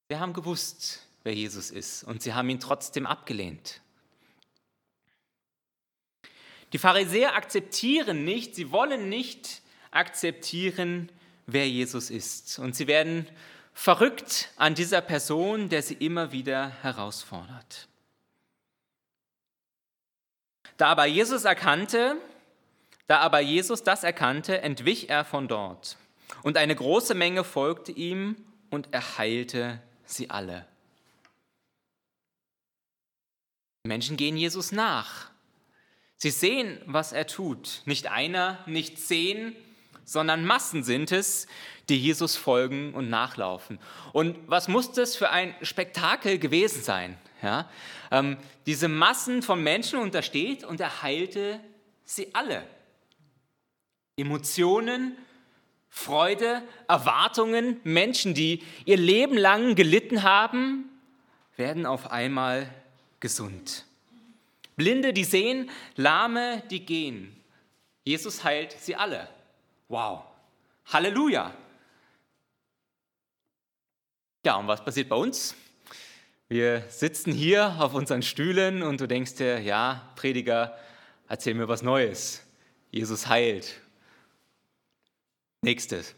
Wir 0.08 0.20
haben 0.20 0.34
gewusst, 0.34 1.08
wer 1.24 1.34
Jesus 1.34 1.72
ist 1.72 2.04
und 2.04 2.22
sie 2.22 2.34
haben 2.34 2.50
ihn 2.50 2.60
trotzdem 2.60 3.06
abgelehnt. 3.06 3.82
Die 6.74 6.78
Pharisäer 6.78 7.36
akzeptieren 7.36 8.24
nicht, 8.24 8.56
sie 8.56 8.72
wollen 8.72 9.10
nicht 9.10 9.62
akzeptieren, 9.92 11.10
wer 11.46 11.68
Jesus 11.68 12.10
ist. 12.10 12.60
Und 12.60 12.76
sie 12.76 12.88
werden 12.88 13.28
verrückt 13.74 14.50
an 14.56 14.76
dieser 14.76 15.02
Person, 15.02 15.70
der 15.70 15.82
sie 15.82 15.96
immer 15.96 16.32
wieder 16.32 16.70
herausfordert. 16.82 17.88
Da 20.78 20.88
aber 20.88 21.06
Jesus 21.06 21.44
erkannte, 21.44 22.18
da 23.08 23.20
aber 23.20 23.40
Jesus 23.40 23.84
das 23.84 24.04
erkannte, 24.04 24.62
entwich 24.62 25.10
er 25.10 25.26
von 25.26 25.48
dort. 25.48 25.98
Und 26.44 26.58
eine 26.58 26.76
große 26.76 27.14
Menge 27.14 27.44
folgte 27.44 27.92
ihm 27.92 28.36
und 28.70 28.88
er 28.92 29.18
heilte 29.18 29.82
sie 30.06 30.30
alle. 30.30 30.66
Menschen 33.84 34.16
gehen 34.16 34.38
Jesus 34.38 34.72
nach. 34.72 35.31
Sie 36.22 36.30
sehen, 36.30 36.80
was 36.86 37.14
er 37.14 37.26
tut. 37.26 37.82
Nicht 37.86 38.06
einer, 38.06 38.60
nicht 38.68 39.00
zehn, 39.00 39.56
sondern 40.06 40.46
Massen 40.46 40.84
sind 40.84 41.12
es, 41.12 41.48
die 41.90 41.98
Jesus 41.98 42.36
folgen 42.36 42.94
und 42.94 43.10
nachlaufen. 43.10 43.80
Und 44.14 44.38
was 44.46 44.68
muss 44.68 44.92
das 44.92 45.16
für 45.16 45.32
ein 45.32 45.56
Spektakel 45.64 46.38
gewesen 46.38 46.84
sein? 46.84 47.18
Ja? 47.42 47.68
Ähm, 48.12 48.38
diese 48.68 48.88
Massen 48.88 49.42
von 49.42 49.64
Menschen 49.64 49.98
untersteht 49.98 50.64
und 50.64 50.80
er 50.80 51.02
heilte 51.02 51.60
sie 52.04 52.36
alle. 52.36 52.68
Emotionen, 54.16 55.18
Freude, 55.90 56.62
Erwartungen, 56.88 57.82
Menschen, 57.84 58.36
die 58.36 58.62
ihr 58.86 58.98
Leben 58.98 59.40
lang 59.40 59.74
gelitten 59.74 60.22
haben, 60.22 60.88
werden 61.56 61.88
auf 61.88 62.12
einmal 62.12 62.72
gesund. 63.20 63.86
Blinde, 64.82 65.14
die 65.14 65.26
sehen, 65.26 65.70
Lahme, 65.96 66.64
die 66.72 66.84
gehen. 66.84 67.40
Jesus 68.04 68.44
heilt 68.44 68.72
sie 68.72 68.96
alle. 68.96 69.30
Wow. 69.90 70.24
Halleluja. 70.88 71.54
Ja, 74.44 74.56
und 74.56 74.68
was 74.68 74.84
passiert 74.84 75.08
bei 75.08 75.16
uns? 75.16 75.56
Wir 76.50 76.84
sitzen 76.90 77.32
hier 77.32 77.76
auf 77.78 77.94
unseren 77.94 78.24
Stühlen 78.24 78.82
und 78.82 79.00
du 79.00 79.08
denkst 79.08 79.36
dir, 79.36 79.60
ja, 79.60 80.12
Prediger, 80.16 80.76
erzähl 81.28 81.54
mir 81.54 81.68
was 81.68 81.84
Neues. 81.84 82.44
Jesus 82.90 83.28
heilt. 83.28 83.80
Nächstes. 85.62 86.16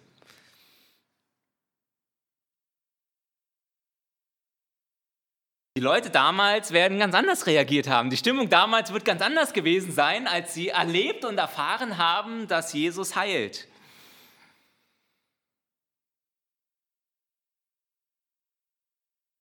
Leute 5.84 6.10
damals 6.10 6.72
werden 6.72 6.98
ganz 6.98 7.14
anders 7.14 7.46
reagiert 7.46 7.88
haben. 7.88 8.10
Die 8.10 8.18
Stimmung 8.18 8.50
damals 8.50 8.94
wird 8.94 9.04
ganz 9.04 9.22
anders 9.22 9.52
gewesen 9.54 9.92
sein, 9.92 10.28
als 10.28 10.54
sie 10.54 10.70
erlebt 10.70 11.26
und 11.26 11.38
erfahren 11.38 11.98
haben, 11.98 12.48
dass 12.48 12.74
Jesus 12.74 13.16
heilt. 13.16 13.68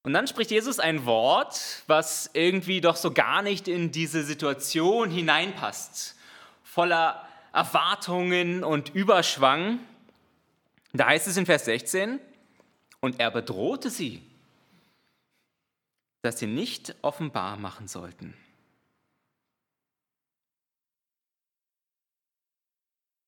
Und 0.03 0.13
dann 0.15 0.27
spricht 0.27 0.51
Jesus 0.51 0.81
ein 0.81 1.07
Wort, 1.07 1.85
was 1.87 2.29
irgendwie 2.33 2.81
doch 2.81 2.97
so 2.97 3.13
gar 3.13 3.43
nicht 3.43 3.69
in 3.69 3.93
diese 3.93 4.25
Situation 4.25 5.11
hineinpasst, 5.11 6.17
voller 6.65 7.25
Erwartungen 7.53 8.65
und 8.65 8.93
Überschwang. 8.93 9.79
Da 10.93 11.07
heißt 11.07 11.29
es 11.29 11.37
in 11.37 11.47
Vers 11.47 11.67
16, 11.67 12.19
und 13.01 13.21
er 13.21 13.31
bedrohte 13.31 13.91
sie 13.91 14.23
das 16.23 16.39
sie 16.39 16.47
nicht 16.47 16.95
offenbar 17.03 17.57
machen 17.57 17.89
sollten. 17.89 18.35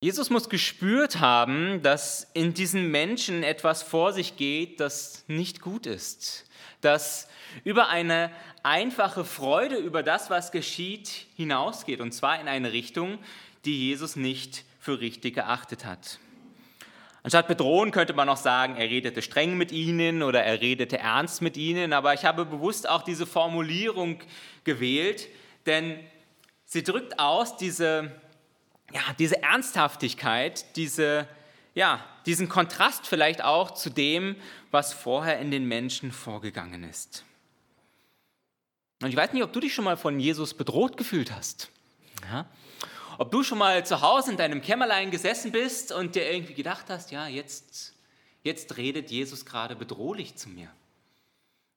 Jesus 0.00 0.28
muss 0.28 0.50
gespürt 0.50 1.20
haben, 1.20 1.82
dass 1.82 2.30
in 2.34 2.52
diesen 2.52 2.90
Menschen 2.90 3.42
etwas 3.42 3.82
vor 3.82 4.12
sich 4.12 4.36
geht, 4.36 4.78
das 4.78 5.24
nicht 5.28 5.62
gut 5.62 5.86
ist, 5.86 6.46
das 6.82 7.26
über 7.64 7.88
eine 7.88 8.30
einfache 8.62 9.24
Freude 9.24 9.76
über 9.76 10.02
das, 10.02 10.28
was 10.28 10.52
geschieht, 10.52 11.26
hinausgeht, 11.36 12.00
und 12.00 12.12
zwar 12.12 12.38
in 12.38 12.48
eine 12.48 12.72
Richtung, 12.72 13.18
die 13.64 13.88
Jesus 13.88 14.14
nicht 14.14 14.64
für 14.78 15.00
richtig 15.00 15.36
geachtet 15.36 15.86
hat. 15.86 16.18
Anstatt 17.24 17.48
bedrohen 17.48 17.90
könnte 17.90 18.12
man 18.12 18.28
auch 18.28 18.36
sagen, 18.36 18.76
er 18.76 18.90
redete 18.90 19.22
streng 19.22 19.56
mit 19.56 19.72
ihnen 19.72 20.22
oder 20.22 20.44
er 20.44 20.60
redete 20.60 20.98
ernst 20.98 21.40
mit 21.40 21.56
ihnen, 21.56 21.94
aber 21.94 22.12
ich 22.12 22.26
habe 22.26 22.44
bewusst 22.44 22.86
auch 22.86 23.00
diese 23.00 23.24
Formulierung 23.24 24.20
gewählt, 24.64 25.28
denn 25.64 25.98
sie 26.66 26.82
drückt 26.82 27.18
aus 27.18 27.56
diese, 27.56 28.12
ja, 28.92 29.00
diese 29.18 29.42
Ernsthaftigkeit, 29.42 30.76
diese, 30.76 31.26
ja, 31.74 32.04
diesen 32.26 32.50
Kontrast 32.50 33.06
vielleicht 33.06 33.42
auch 33.42 33.70
zu 33.70 33.88
dem, 33.88 34.36
was 34.70 34.92
vorher 34.92 35.38
in 35.38 35.50
den 35.50 35.64
Menschen 35.64 36.12
vorgegangen 36.12 36.84
ist. 36.84 37.24
Und 39.00 39.08
ich 39.08 39.16
weiß 39.16 39.32
nicht, 39.32 39.42
ob 39.42 39.52
du 39.54 39.60
dich 39.60 39.72
schon 39.72 39.86
mal 39.86 39.96
von 39.96 40.20
Jesus 40.20 40.52
bedroht 40.52 40.98
gefühlt 40.98 41.32
hast. 41.32 41.70
Ja? 42.30 42.44
Ob 43.18 43.30
du 43.30 43.42
schon 43.42 43.58
mal 43.58 43.84
zu 43.86 44.00
Hause 44.00 44.32
in 44.32 44.36
deinem 44.36 44.60
Kämmerlein 44.60 45.10
gesessen 45.10 45.52
bist 45.52 45.92
und 45.92 46.14
dir 46.14 46.30
irgendwie 46.30 46.54
gedacht 46.54 46.86
hast, 46.88 47.10
ja, 47.10 47.26
jetzt, 47.26 47.94
jetzt 48.42 48.76
redet 48.76 49.10
Jesus 49.10 49.44
gerade 49.44 49.76
bedrohlich 49.76 50.36
zu 50.36 50.48
mir. 50.48 50.68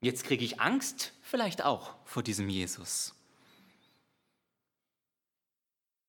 Jetzt 0.02 0.24
kriege 0.24 0.44
ich 0.44 0.60
Angst 0.60 1.14
vielleicht 1.22 1.64
auch 1.64 1.96
vor 2.06 2.24
diesem 2.24 2.50
Jesus. 2.50 3.14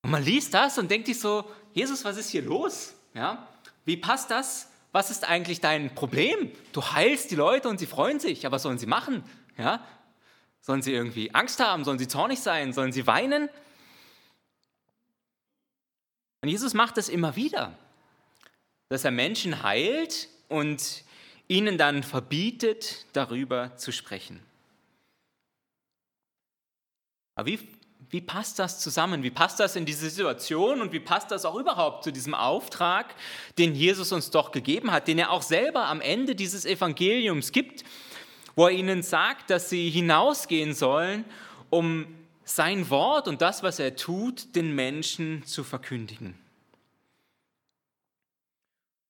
Und 0.01 0.11
man 0.11 0.23
liest 0.23 0.53
das 0.53 0.77
und 0.77 0.89
denkt 0.89 1.07
sich 1.07 1.19
so, 1.19 1.49
Jesus, 1.73 2.03
was 2.05 2.17
ist 2.17 2.29
hier 2.29 2.41
los? 2.41 2.93
Ja? 3.13 3.47
Wie 3.85 3.97
passt 3.97 4.31
das? 4.31 4.69
Was 4.91 5.11
ist 5.11 5.27
eigentlich 5.27 5.61
dein 5.61 5.93
Problem? 5.93 6.51
Du 6.71 6.83
heilst 6.83 7.31
die 7.31 7.35
Leute 7.35 7.69
und 7.69 7.77
sie 7.79 7.85
freuen 7.85 8.19
sich, 8.19 8.45
aber 8.45 8.55
was 8.55 8.63
sollen 8.63 8.79
sie 8.79 8.87
machen? 8.87 9.23
Ja? 9.57 9.85
Sollen 10.61 10.81
sie 10.81 10.93
irgendwie 10.93 11.33
Angst 11.33 11.59
haben? 11.59 11.83
Sollen 11.83 11.99
sie 11.99 12.07
zornig 12.07 12.39
sein? 12.39 12.73
Sollen 12.73 12.91
sie 12.91 13.05
weinen? 13.05 13.49
Und 16.41 16.49
Jesus 16.49 16.73
macht 16.73 16.97
das 16.97 17.09
immer 17.09 17.35
wieder, 17.35 17.77
dass 18.89 19.05
er 19.05 19.11
Menschen 19.11 19.63
heilt 19.63 20.29
und 20.47 21.03
ihnen 21.47 21.77
dann 21.77 22.03
verbietet, 22.03 23.05
darüber 23.13 23.75
zu 23.75 23.91
sprechen. 23.91 24.39
Aber 27.35 27.47
wie, 27.47 27.59
wie 28.09 28.21
passt 28.21 28.59
das 28.59 28.79
zusammen? 28.79 29.23
Wie 29.23 29.31
passt 29.31 29.59
das 29.59 29.75
in 29.75 29.85
diese 29.85 30.09
Situation 30.09 30.81
und 30.81 30.91
wie 30.91 30.99
passt 30.99 31.31
das 31.31 31.45
auch 31.45 31.55
überhaupt 31.55 32.03
zu 32.03 32.11
diesem 32.11 32.33
Auftrag, 32.33 33.15
den 33.57 33.75
Jesus 33.75 34.11
uns 34.11 34.29
doch 34.29 34.51
gegeben 34.51 34.91
hat, 34.91 35.07
den 35.07 35.19
er 35.19 35.31
auch 35.31 35.41
selber 35.41 35.87
am 35.87 36.01
Ende 36.01 36.35
dieses 36.35 36.65
Evangeliums 36.65 37.51
gibt, 37.51 37.83
wo 38.55 38.67
er 38.67 38.73
ihnen 38.73 39.03
sagt, 39.03 39.49
dass 39.49 39.69
sie 39.69 39.89
hinausgehen 39.89 40.73
sollen, 40.73 41.25
um 41.69 42.07
sein 42.49 42.89
Wort 42.89 43.27
und 43.27 43.41
das, 43.41 43.61
was 43.61 43.77
er 43.77 43.95
tut, 43.95 44.55
den 44.55 44.73
Menschen 44.73 45.45
zu 45.45 45.63
verkündigen. 45.63 46.35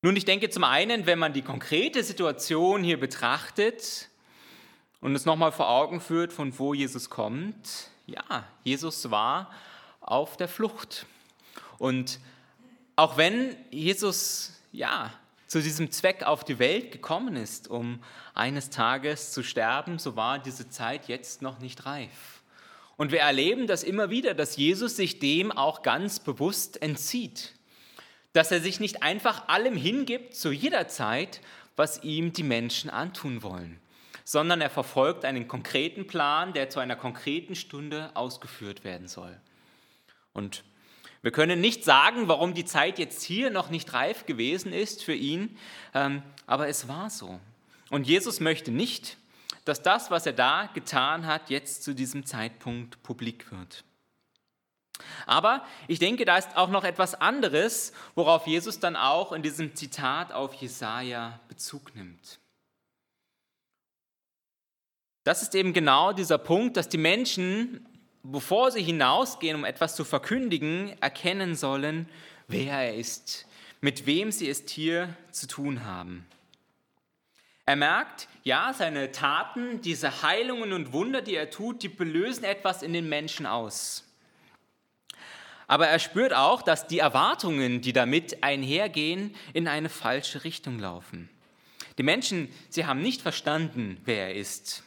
Nun, 0.02 0.14
ich 0.16 0.26
denke 0.26 0.50
zum 0.50 0.64
einen, 0.64 1.06
wenn 1.06 1.18
man 1.18 1.32
die 1.32 1.42
konkrete 1.42 2.02
Situation 2.04 2.82
hier 2.82 3.00
betrachtet 3.00 4.08
und 5.00 5.14
es 5.14 5.24
nochmal 5.24 5.52
vor 5.52 5.70
Augen 5.70 6.00
führt, 6.00 6.32
von 6.32 6.58
wo 6.58 6.74
Jesus 6.74 7.08
kommt, 7.08 7.88
ja, 8.06 8.44
Jesus 8.62 9.10
war 9.10 9.50
auf 10.00 10.36
der 10.36 10.48
Flucht. 10.48 11.06
Und 11.78 12.18
auch 12.96 13.16
wenn 13.16 13.56
Jesus, 13.70 14.60
ja, 14.72 15.12
zu 15.46 15.62
diesem 15.62 15.90
Zweck 15.90 16.22
auf 16.24 16.44
die 16.44 16.58
Welt 16.58 16.92
gekommen 16.92 17.36
ist, 17.36 17.68
um 17.68 18.02
eines 18.34 18.70
Tages 18.70 19.32
zu 19.32 19.42
sterben, 19.42 19.98
so 19.98 20.14
war 20.14 20.38
diese 20.38 20.68
Zeit 20.68 21.08
jetzt 21.08 21.42
noch 21.42 21.58
nicht 21.58 21.86
reif. 21.86 22.39
Und 23.00 23.12
wir 23.12 23.20
erleben 23.20 23.66
das 23.66 23.82
immer 23.82 24.10
wieder, 24.10 24.34
dass 24.34 24.58
Jesus 24.58 24.94
sich 24.94 25.18
dem 25.20 25.50
auch 25.52 25.80
ganz 25.80 26.20
bewusst 26.20 26.82
entzieht 26.82 27.54
dass 28.32 28.52
er 28.52 28.60
sich 28.60 28.80
nicht 28.80 29.02
einfach 29.02 29.48
allem 29.48 29.76
hingibt 29.76 30.34
zu 30.34 30.52
jeder 30.52 30.88
Zeit, 30.88 31.40
was 31.76 32.02
ihm 32.02 32.32
die 32.32 32.42
Menschen 32.42 32.90
antun 32.90 33.42
wollen, 33.42 33.80
sondern 34.24 34.60
er 34.60 34.70
verfolgt 34.70 35.24
einen 35.24 35.48
konkreten 35.48 36.06
Plan, 36.06 36.52
der 36.52 36.70
zu 36.70 36.78
einer 36.80 36.96
konkreten 36.96 37.54
Stunde 37.54 38.10
ausgeführt 38.14 38.84
werden 38.84 39.08
soll. 39.08 39.36
Und 40.32 40.62
wir 41.22 41.32
können 41.32 41.60
nicht 41.60 41.84
sagen, 41.84 42.28
warum 42.28 42.54
die 42.54 42.64
Zeit 42.64 42.98
jetzt 42.98 43.22
hier 43.22 43.50
noch 43.50 43.68
nicht 43.70 43.92
reif 43.92 44.26
gewesen 44.26 44.72
ist 44.72 45.02
für 45.02 45.14
ihn, 45.14 45.56
ähm, 45.94 46.22
aber 46.46 46.68
es 46.68 46.88
war 46.88 47.10
so. 47.10 47.40
Und 47.90 48.06
Jesus 48.06 48.40
möchte 48.40 48.70
nicht, 48.70 49.16
dass 49.70 49.82
das, 49.82 50.10
was 50.10 50.26
er 50.26 50.32
da 50.32 50.68
getan 50.74 51.26
hat, 51.26 51.48
jetzt 51.48 51.84
zu 51.84 51.94
diesem 51.94 52.26
Zeitpunkt 52.26 53.00
publik 53.04 53.52
wird. 53.52 53.84
Aber 55.26 55.64
ich 55.86 56.00
denke, 56.00 56.24
da 56.24 56.36
ist 56.36 56.56
auch 56.56 56.70
noch 56.70 56.82
etwas 56.82 57.14
anderes, 57.14 57.92
worauf 58.16 58.48
Jesus 58.48 58.80
dann 58.80 58.96
auch 58.96 59.30
in 59.30 59.42
diesem 59.42 59.76
Zitat 59.76 60.32
auf 60.32 60.54
Jesaja 60.54 61.38
Bezug 61.46 61.94
nimmt. 61.94 62.40
Das 65.22 65.40
ist 65.40 65.54
eben 65.54 65.72
genau 65.72 66.12
dieser 66.12 66.38
Punkt, 66.38 66.76
dass 66.76 66.88
die 66.88 66.98
Menschen, 66.98 67.86
bevor 68.24 68.72
sie 68.72 68.82
hinausgehen, 68.82 69.54
um 69.54 69.64
etwas 69.64 69.94
zu 69.94 70.04
verkündigen, 70.04 71.00
erkennen 71.00 71.54
sollen, 71.54 72.08
wer 72.48 72.72
er 72.72 72.96
ist, 72.96 73.46
mit 73.80 74.04
wem 74.04 74.32
sie 74.32 74.48
es 74.48 74.64
hier 74.68 75.14
zu 75.30 75.46
tun 75.46 75.84
haben. 75.84 76.26
Er 77.70 77.76
merkt, 77.76 78.26
ja, 78.42 78.74
seine 78.76 79.12
Taten, 79.12 79.80
diese 79.80 80.22
Heilungen 80.22 80.72
und 80.72 80.92
Wunder, 80.92 81.22
die 81.22 81.36
er 81.36 81.50
tut, 81.50 81.84
die 81.84 81.88
belösen 81.88 82.42
etwas 82.42 82.82
in 82.82 82.92
den 82.92 83.08
Menschen 83.08 83.46
aus. 83.46 84.12
Aber 85.68 85.86
er 85.86 86.00
spürt 86.00 86.34
auch, 86.34 86.62
dass 86.62 86.88
die 86.88 86.98
Erwartungen, 86.98 87.80
die 87.80 87.92
damit 87.92 88.42
einhergehen, 88.42 89.36
in 89.52 89.68
eine 89.68 89.88
falsche 89.88 90.42
Richtung 90.42 90.80
laufen. 90.80 91.30
Die 91.96 92.02
Menschen, 92.02 92.52
sie 92.70 92.86
haben 92.86 93.02
nicht 93.02 93.22
verstanden, 93.22 94.00
wer 94.04 94.30
er 94.30 94.34
ist. 94.34 94.82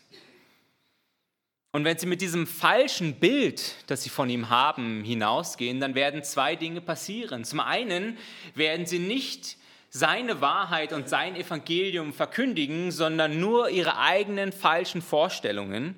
Und 1.71 1.85
wenn 1.85 1.97
sie 1.97 2.05
mit 2.05 2.19
diesem 2.19 2.45
falschen 2.45 3.15
Bild, 3.15 3.75
das 3.87 4.03
sie 4.03 4.09
von 4.09 4.29
ihm 4.29 4.49
haben, 4.49 5.05
hinausgehen, 5.05 5.79
dann 5.79 5.95
werden 5.95 6.21
zwei 6.21 6.57
Dinge 6.57 6.81
passieren. 6.81 7.45
Zum 7.45 7.61
einen 7.61 8.17
werden 8.55 8.85
sie 8.85 8.99
nicht 8.99 9.55
seine 9.95 10.41
Wahrheit 10.41 10.91
und 10.91 11.07
sein 11.07 11.35
Evangelium 11.35 12.13
verkündigen, 12.13 12.89
sondern 12.89 13.39
nur 13.39 13.69
ihre 13.69 13.99
eigenen 13.99 14.51
falschen 14.51 15.03
Vorstellungen. 15.03 15.95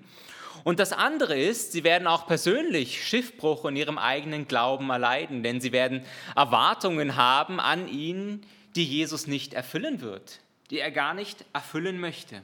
Und 0.66 0.80
das 0.80 0.92
andere 0.92 1.40
ist, 1.40 1.72
sie 1.72 1.86
werden 1.86 2.06
auch 2.06 2.28
persönlich 2.28 3.08
Schiffbruch 3.08 3.64
in 3.64 3.78
ihrem 3.78 3.98
eigenen 3.98 4.50
Glauben 4.50 4.90
erleiden, 4.90 5.44
denn 5.44 5.62
sie 5.62 5.72
werden 5.72 6.04
Erwartungen 6.36 7.16
haben 7.16 7.62
an 7.62 7.88
ihn, 7.88 8.46
die 8.75 8.84
Jesus 8.84 9.28
nicht 9.28 9.54
erfüllen 9.54 10.02
wird, 10.02 10.42
die 10.72 10.80
er 10.80 10.92
gar 10.92 11.14
nicht 11.14 11.46
erfüllen 11.54 11.98
möchte. 11.98 12.42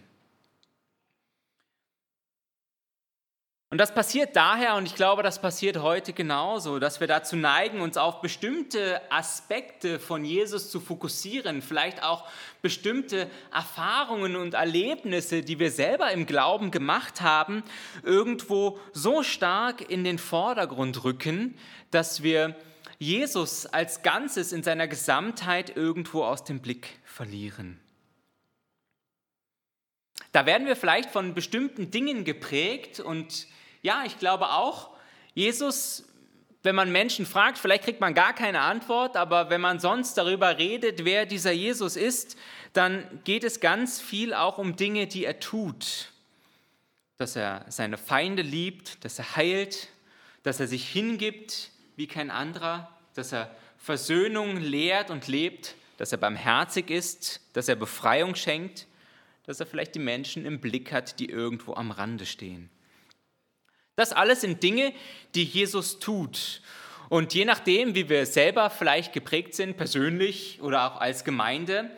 Und 3.71 3.77
das 3.77 3.93
passiert 3.93 4.35
daher, 4.35 4.75
und 4.75 4.85
ich 4.85 4.95
glaube, 4.95 5.23
das 5.23 5.41
passiert 5.41 5.77
heute 5.77 6.11
genauso, 6.11 6.77
dass 6.77 6.99
wir 6.99 7.07
dazu 7.07 7.37
neigen, 7.37 7.79
uns 7.79 7.95
auf 7.95 8.19
bestimmte 8.19 9.01
Aspekte 9.09 9.97
von 9.97 10.25
Jesus 10.25 10.69
zu 10.69 10.81
fokussieren, 10.81 11.61
vielleicht 11.61 12.03
auch 12.03 12.27
bestimmte 12.61 13.29
Erfahrungen 13.49 14.35
und 14.35 14.55
Erlebnisse, 14.55 15.41
die 15.41 15.57
wir 15.57 15.71
selber 15.71 16.11
im 16.11 16.25
Glauben 16.25 16.69
gemacht 16.69 17.21
haben, 17.21 17.63
irgendwo 18.03 18.77
so 18.91 19.23
stark 19.23 19.89
in 19.89 20.03
den 20.03 20.19
Vordergrund 20.19 21.05
rücken, 21.05 21.57
dass 21.91 22.23
wir 22.23 22.57
Jesus 22.99 23.67
als 23.67 24.03
Ganzes 24.03 24.51
in 24.51 24.63
seiner 24.63 24.89
Gesamtheit 24.89 25.77
irgendwo 25.77 26.25
aus 26.25 26.43
dem 26.43 26.59
Blick 26.59 26.99
verlieren. 27.05 27.79
Da 30.33 30.45
werden 30.45 30.67
wir 30.67 30.75
vielleicht 30.75 31.09
von 31.09 31.33
bestimmten 31.33 31.89
Dingen 31.89 32.25
geprägt 32.25 32.99
und 32.99 33.47
ja, 33.81 34.03
ich 34.05 34.17
glaube 34.19 34.49
auch, 34.49 34.91
Jesus, 35.33 36.05
wenn 36.63 36.75
man 36.75 36.91
Menschen 36.91 37.25
fragt, 37.25 37.57
vielleicht 37.57 37.83
kriegt 37.83 38.01
man 38.01 38.13
gar 38.13 38.33
keine 38.33 38.61
Antwort, 38.61 39.17
aber 39.17 39.49
wenn 39.49 39.61
man 39.61 39.79
sonst 39.79 40.15
darüber 40.15 40.57
redet, 40.57 41.05
wer 41.05 41.25
dieser 41.25 41.51
Jesus 41.51 41.95
ist, 41.95 42.37
dann 42.73 43.21
geht 43.23 43.43
es 43.43 43.59
ganz 43.59 43.99
viel 43.99 44.33
auch 44.33 44.57
um 44.57 44.75
Dinge, 44.75 45.07
die 45.07 45.25
er 45.25 45.39
tut. 45.39 46.11
Dass 47.17 47.35
er 47.35 47.65
seine 47.69 47.97
Feinde 47.97 48.41
liebt, 48.41 49.03
dass 49.03 49.19
er 49.19 49.35
heilt, 49.35 49.89
dass 50.43 50.59
er 50.59 50.67
sich 50.67 50.87
hingibt 50.87 51.69
wie 51.95 52.07
kein 52.07 52.31
anderer, 52.31 52.89
dass 53.13 53.31
er 53.31 53.55
Versöhnung 53.77 54.57
lehrt 54.57 55.09
und 55.09 55.27
lebt, 55.27 55.75
dass 55.97 56.11
er 56.11 56.17
barmherzig 56.17 56.89
ist, 56.89 57.41
dass 57.53 57.67
er 57.67 57.75
Befreiung 57.75 58.35
schenkt, 58.35 58.87
dass 59.45 59.59
er 59.59 59.65
vielleicht 59.65 59.95
die 59.95 59.99
Menschen 59.99 60.45
im 60.45 60.59
Blick 60.59 60.91
hat, 60.91 61.19
die 61.19 61.29
irgendwo 61.29 61.73
am 61.73 61.91
Rande 61.91 62.25
stehen. 62.25 62.69
Das 64.01 64.13
alles 64.13 64.41
sind 64.41 64.63
Dinge, 64.63 64.93
die 65.35 65.43
Jesus 65.43 65.99
tut. 65.99 66.63
Und 67.07 67.35
je 67.35 67.45
nachdem, 67.45 67.93
wie 67.93 68.09
wir 68.09 68.25
selber 68.25 68.71
vielleicht 68.71 69.13
geprägt 69.13 69.53
sind, 69.53 69.77
persönlich 69.77 70.59
oder 70.63 70.87
auch 70.87 70.99
als 70.99 71.23
Gemeinde, 71.23 71.91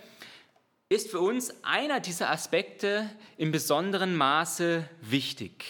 ist 0.89 1.09
für 1.09 1.21
uns 1.21 1.53
einer 1.63 2.01
dieser 2.01 2.29
Aspekte 2.29 3.09
in 3.37 3.53
besonderem 3.53 4.17
Maße 4.17 4.85
wichtig. 4.99 5.63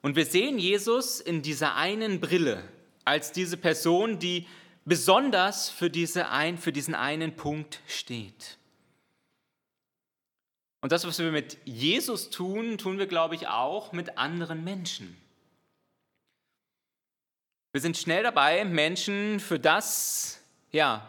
Und 0.00 0.16
wir 0.16 0.26
sehen 0.26 0.58
Jesus 0.58 1.20
in 1.20 1.42
dieser 1.42 1.76
einen 1.76 2.18
Brille 2.18 2.64
als 3.04 3.30
diese 3.30 3.56
Person, 3.56 4.18
die 4.18 4.48
besonders 4.84 5.70
für, 5.70 5.90
diese 5.90 6.28
ein, 6.28 6.58
für 6.58 6.72
diesen 6.72 6.96
einen 6.96 7.36
Punkt 7.36 7.78
steht. 7.86 8.58
Und 10.82 10.90
das, 10.90 11.06
was 11.06 11.20
wir 11.20 11.30
mit 11.30 11.56
Jesus 11.64 12.28
tun, 12.28 12.76
tun 12.76 12.98
wir, 12.98 13.06
glaube 13.06 13.36
ich, 13.36 13.46
auch 13.46 13.92
mit 13.92 14.18
anderen 14.18 14.64
Menschen. 14.64 15.16
Wir 17.70 17.80
sind 17.80 17.96
schnell 17.96 18.24
dabei, 18.24 18.64
Menschen 18.64 19.38
für 19.38 19.60
das 19.60 20.40
ja, 20.72 21.08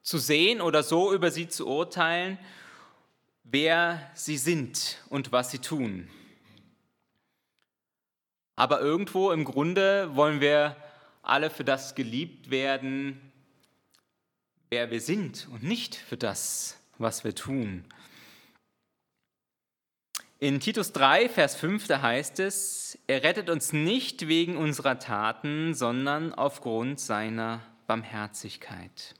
zu 0.00 0.16
sehen 0.16 0.62
oder 0.62 0.82
so 0.82 1.12
über 1.12 1.30
sie 1.30 1.46
zu 1.46 1.68
urteilen, 1.68 2.38
wer 3.44 4.10
sie 4.14 4.38
sind 4.38 4.98
und 5.10 5.30
was 5.30 5.50
sie 5.50 5.58
tun. 5.58 6.08
Aber 8.56 8.80
irgendwo 8.80 9.30
im 9.30 9.44
Grunde 9.44 10.16
wollen 10.16 10.40
wir 10.40 10.74
alle 11.20 11.50
für 11.50 11.64
das 11.64 11.94
geliebt 11.94 12.50
werden, 12.50 13.30
wer 14.70 14.90
wir 14.90 15.02
sind 15.02 15.48
und 15.52 15.62
nicht 15.62 15.96
für 15.96 16.16
das, 16.16 16.78
was 16.96 17.24
wir 17.24 17.34
tun. 17.34 17.84
In 20.42 20.58
Titus 20.58 20.90
3, 20.90 21.28
Vers 21.28 21.54
5, 21.54 21.86
da 21.86 22.02
heißt 22.02 22.40
es, 22.40 22.98
er 23.06 23.22
rettet 23.22 23.48
uns 23.48 23.72
nicht 23.72 24.26
wegen 24.26 24.56
unserer 24.56 24.98
Taten, 24.98 25.72
sondern 25.72 26.34
aufgrund 26.34 26.98
seiner 26.98 27.60
Barmherzigkeit. 27.86 29.14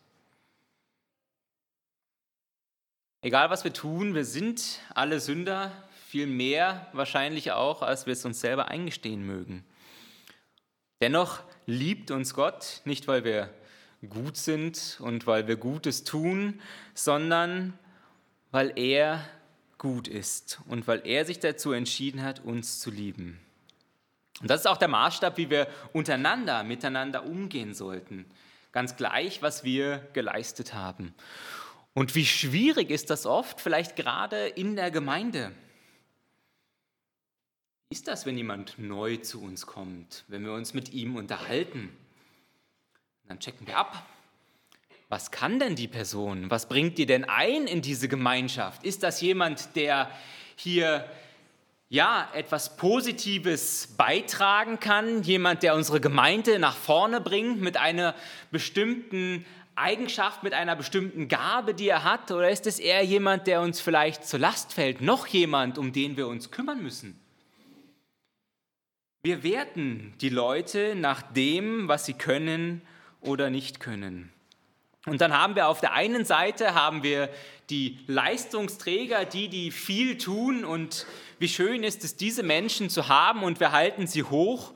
Egal 3.21 3.51
was 3.51 3.63
wir 3.63 3.73
tun, 3.73 4.17
wir 4.17 4.25
sind 4.25 4.81
alle 4.97 5.21
Sünder, 5.21 5.71
viel 6.09 6.27
mehr 6.27 6.89
wahrscheinlich 6.93 7.53
auch, 7.53 7.83
als 7.83 8.07
wir 8.07 8.15
es 8.15 8.25
uns 8.25 8.41
selber 8.41 8.67
eingestehen 8.67 9.25
mögen. 9.25 9.65
Dennoch 11.01 11.45
liebt 11.67 12.11
uns 12.11 12.35
Gott, 12.35 12.81
nicht 12.85 13.07
weil 13.07 13.23
wir 13.23 13.49
gut 14.09 14.37
sind 14.37 14.99
und 14.99 15.29
weil 15.29 15.47
wir 15.47 15.55
Gutes 15.55 16.03
tun, 16.03 16.61
sondern 16.95 17.79
weil 18.51 18.73
er 18.75 19.25
gut 19.83 20.07
ist 20.07 20.61
und 20.69 20.87
weil 20.87 21.03
er 21.05 21.25
sich 21.25 21.41
dazu 21.41 21.73
entschieden 21.73 22.23
hat, 22.23 22.39
uns 22.39 22.79
zu 22.79 22.89
lieben. 22.89 23.41
Und 24.41 24.49
das 24.49 24.61
ist 24.61 24.67
auch 24.67 24.77
der 24.77 24.87
Maßstab, 24.87 25.37
wie 25.39 25.51
wir 25.51 25.67
untereinander, 25.93 26.63
miteinander 26.63 27.27
umgehen 27.27 27.75
sollten. 27.75 28.25
Ganz 28.71 28.95
gleich, 28.95 29.43
was 29.43 29.65
wir 29.65 29.99
geleistet 30.13 30.73
haben. 30.73 31.13
Und 31.95 32.15
wie 32.15 32.25
schwierig 32.25 32.91
ist 32.91 33.11
das 33.11 33.27
oft, 33.27 33.61
vielleicht 33.61 33.97
gerade 33.97 34.47
in 34.47 34.77
der 34.77 34.93
Gemeinde. 34.93 35.51
Wie 37.89 37.97
ist 37.97 38.07
das, 38.07 38.25
wenn 38.25 38.37
jemand 38.37 38.79
neu 38.79 39.17
zu 39.17 39.43
uns 39.43 39.67
kommt, 39.67 40.25
wenn 40.29 40.45
wir 40.45 40.53
uns 40.53 40.75
mit 40.75 40.93
ihm 40.93 41.17
unterhalten? 41.17 41.91
Dann 43.27 43.41
checken 43.41 43.67
wir 43.67 43.79
ab, 43.79 44.07
was 45.13 45.31
kann 45.31 45.59
denn 45.59 45.77
die 45.77 45.89
Person? 45.89 46.51
Was 46.51 46.71
bringt 46.71 46.97
die 46.97 47.05
denn 47.05 47.25
ein 47.25 47.67
in 47.67 47.83
diese 47.83 48.09
Gemeinschaft? 48.09 48.83
Ist 48.83 49.03
das 49.03 49.21
jemand, 49.21 49.77
der 49.77 50.11
hier 50.57 51.07
ja 51.91 52.31
etwas 52.33 52.79
Positives 52.79 53.89
beitragen 53.99 54.81
kann? 54.81 55.23
Jemand, 55.23 55.63
der 55.63 55.75
unsere 55.75 56.01
Gemeinde 56.01 56.59
nach 56.59 56.75
vorne 56.75 57.21
bringt 57.21 57.61
mit 57.61 57.77
einer 57.77 58.15
bestimmten 58.51 59.45
Eigenschaft, 59.75 60.45
mit 60.45 60.55
einer 60.55 60.77
bestimmten 60.77 61.29
Gabe, 61.29 61.75
die 61.75 61.91
er 61.91 62.05
hat? 62.05 62.31
Oder 62.31 62.49
ist 62.49 62.67
es 62.67 62.79
eher 62.79 63.05
jemand, 63.05 63.47
der 63.47 63.61
uns 63.61 63.83
vielleicht 63.83 64.25
zur 64.25 64.41
Last 64.41 64.73
fällt? 64.73 65.03
Noch 65.03 65.27
jemand, 65.27 65.77
um 65.77 65.93
den 65.93 66.17
wir 66.17 66.27
uns 66.27 66.51
kümmern 66.51 66.83
müssen? 66.83 67.21
Wir 69.23 69.43
werten 69.43 70.15
die 70.23 70.31
Leute 70.31 70.95
nach 70.95 71.21
dem, 71.21 71.87
was 71.87 72.07
sie 72.07 72.15
können 72.15 72.81
oder 73.21 73.51
nicht 73.51 73.79
können. 73.79 74.33
Und 75.07 75.21
dann 75.21 75.33
haben 75.37 75.57
wir 75.57 75.67
auf 75.67 75.81
der 75.81 75.95
einen 75.95 76.25
Seite 76.25 76.75
haben 76.75 77.03
wir 77.03 77.29
die 77.71 77.99
Leistungsträger, 78.07 79.25
die, 79.25 79.49
die 79.49 79.73
viel 79.73 80.17
tun 80.17 80.65
und 80.65 81.07
wie 81.41 81.49
schön 81.49 81.83
ist 81.83 82.05
es, 82.05 82.17
diese 82.17 82.45
Menschen 82.45 82.89
zu 82.89 83.09
haben 83.09 83.43
und 83.43 83.59
wir 83.59 83.73
halten 83.73 84.07
sie 84.07 84.23
hoch 84.23 84.73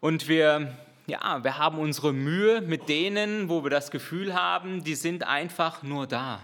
und 0.00 0.28
wir, 0.28 0.76
ja, 1.06 1.42
wir 1.42 1.56
haben 1.56 1.78
unsere 1.78 2.12
Mühe 2.12 2.60
mit 2.60 2.90
denen, 2.90 3.48
wo 3.48 3.62
wir 3.64 3.70
das 3.70 3.90
Gefühl 3.90 4.34
haben, 4.34 4.84
die 4.84 4.94
sind 4.94 5.26
einfach 5.26 5.82
nur 5.82 6.06
da. 6.06 6.40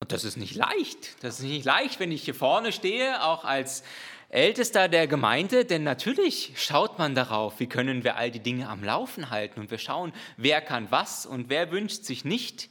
Und 0.00 0.12
das 0.12 0.22
ist 0.22 0.36
nicht 0.36 0.54
leicht. 0.54 1.22
Das 1.24 1.40
ist 1.40 1.44
nicht 1.44 1.64
leicht, 1.64 1.98
wenn 1.98 2.12
ich 2.12 2.22
hier 2.22 2.34
vorne 2.34 2.70
stehe, 2.70 3.24
auch 3.24 3.44
als 3.44 3.82
Ältester 4.30 4.88
der 4.88 5.06
Gemeinde, 5.06 5.64
denn 5.64 5.84
natürlich 5.84 6.52
schaut 6.56 6.98
man 6.98 7.14
darauf, 7.14 7.60
wie 7.60 7.66
können 7.66 8.04
wir 8.04 8.16
all 8.16 8.30
die 8.30 8.42
Dinge 8.42 8.68
am 8.68 8.84
Laufen 8.84 9.30
halten 9.30 9.58
und 9.58 9.70
wir 9.70 9.78
schauen, 9.78 10.12
wer 10.36 10.60
kann 10.60 10.90
was 10.90 11.24
und 11.24 11.48
wer 11.48 11.70
wünscht 11.70 12.04
sich 12.04 12.26
nicht, 12.26 12.68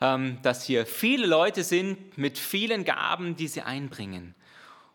ähm, 0.00 0.38
dass 0.42 0.64
hier 0.64 0.86
viele 0.86 1.26
Leute 1.26 1.64
sind 1.64 2.16
mit 2.16 2.38
vielen 2.38 2.84
Gaben, 2.84 3.34
die 3.34 3.48
sie 3.48 3.62
einbringen. 3.62 4.36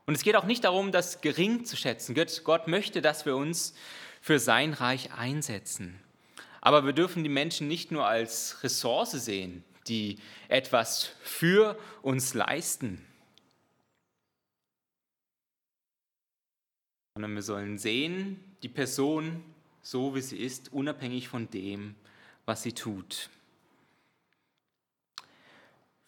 Und 0.06 0.16
es 0.16 0.24
geht 0.24 0.38
auch 0.38 0.46
nicht 0.46 0.64
darum, 0.64 0.94
das 0.94 1.20
gering 1.20 1.66
zu 1.66 1.76
schätzen. 1.76 2.16
Gott 2.46 2.70
möchte, 2.70 3.02
dass 3.02 3.26
wir 3.26 3.36
uns 3.36 3.74
für 4.22 4.40
sein 4.40 4.72
Reich 4.72 5.12
einsetzen. 5.14 6.00
Aber 6.62 6.86
wir 6.86 6.94
dürfen 6.94 7.24
die 7.24 7.30
Menschen 7.30 7.68
nicht 7.68 7.92
nur 7.92 8.08
als 8.08 8.64
Ressource 8.64 9.12
sehen, 9.12 9.66
die 9.88 10.20
etwas 10.48 11.12
für 11.24 11.78
uns 12.02 12.34
leisten, 12.34 13.06
sondern 17.18 17.34
wir 17.34 17.42
sollen 17.42 17.80
sehen, 17.80 18.40
die 18.62 18.70
Person 18.70 19.44
so, 19.82 20.14
wie 20.14 20.22
sie 20.22 20.38
ist, 20.38 20.72
unabhängig 20.72 21.28
von 21.30 21.50
dem, 21.50 21.96
was 22.46 22.62
sie 22.62 22.74
tut. 22.74 23.32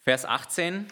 Vers 0.01 0.23
18. 0.25 0.85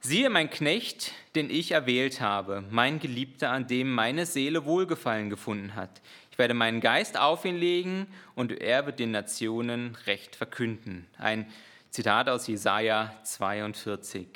Siehe 0.00 0.30
mein 0.30 0.50
Knecht, 0.50 1.12
den 1.36 1.48
ich 1.48 1.70
erwählt 1.70 2.20
habe, 2.20 2.64
mein 2.70 2.98
Geliebter, 2.98 3.52
an 3.52 3.68
dem 3.68 3.92
meine 3.92 4.26
Seele 4.26 4.64
Wohlgefallen 4.64 5.30
gefunden 5.30 5.76
hat. 5.76 6.02
Ich 6.32 6.38
werde 6.38 6.54
meinen 6.54 6.80
Geist 6.80 7.16
auf 7.16 7.44
ihn 7.44 7.56
legen 7.56 8.08
und 8.34 8.50
er 8.50 8.84
wird 8.84 8.98
den 8.98 9.12
Nationen 9.12 9.94
Recht 10.06 10.34
verkünden. 10.34 11.06
Ein 11.18 11.48
Zitat 11.90 12.28
aus 12.28 12.48
Jesaja 12.48 13.14
42. 13.22 14.26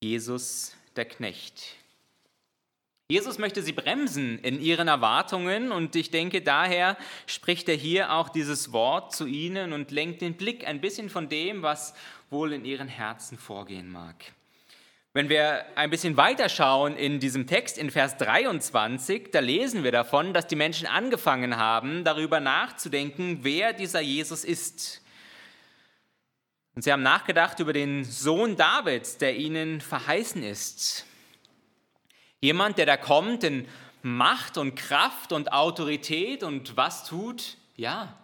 Jesus 0.00 0.74
der 0.96 1.04
Knecht. 1.04 1.76
Jesus 3.10 3.36
möchte 3.36 3.62
sie 3.62 3.72
bremsen 3.72 4.38
in 4.38 4.60
ihren 4.62 4.88
Erwartungen 4.88 5.72
und 5.72 5.94
ich 5.94 6.10
denke, 6.10 6.40
daher 6.40 6.96
spricht 7.26 7.68
er 7.68 7.74
hier 7.74 8.12
auch 8.12 8.30
dieses 8.30 8.72
Wort 8.72 9.14
zu 9.14 9.26
ihnen 9.26 9.74
und 9.74 9.90
lenkt 9.90 10.22
den 10.22 10.38
Blick 10.38 10.66
ein 10.66 10.80
bisschen 10.80 11.10
von 11.10 11.28
dem, 11.28 11.62
was 11.62 11.94
wohl 12.30 12.54
in 12.54 12.64
ihren 12.64 12.88
Herzen 12.88 13.36
vorgehen 13.36 13.92
mag. 13.92 14.16
Wenn 15.12 15.28
wir 15.28 15.64
ein 15.76 15.90
bisschen 15.90 16.16
weiterschauen 16.16 16.96
in 16.96 17.20
diesem 17.20 17.46
Text 17.46 17.78
in 17.78 17.90
Vers 17.90 18.16
23, 18.16 19.30
da 19.30 19.38
lesen 19.38 19.84
wir 19.84 19.92
davon, 19.92 20.32
dass 20.32 20.46
die 20.46 20.56
Menschen 20.56 20.88
angefangen 20.88 21.56
haben, 21.56 22.02
darüber 22.02 22.40
nachzudenken, 22.40 23.40
wer 23.42 23.74
dieser 23.74 24.00
Jesus 24.00 24.44
ist. 24.44 25.03
Und 26.74 26.82
sie 26.82 26.92
haben 26.92 27.02
nachgedacht 27.02 27.60
über 27.60 27.72
den 27.72 28.04
Sohn 28.04 28.56
Davids, 28.56 29.16
der 29.18 29.36
ihnen 29.36 29.80
verheißen 29.80 30.42
ist. 30.42 31.06
Jemand, 32.40 32.78
der 32.78 32.86
da 32.86 32.96
kommt 32.96 33.44
in 33.44 33.66
Macht 34.02 34.58
und 34.58 34.74
Kraft 34.74 35.32
und 35.32 35.52
Autorität 35.52 36.42
und 36.42 36.76
was 36.76 37.04
tut? 37.04 37.56
Ja, 37.76 38.16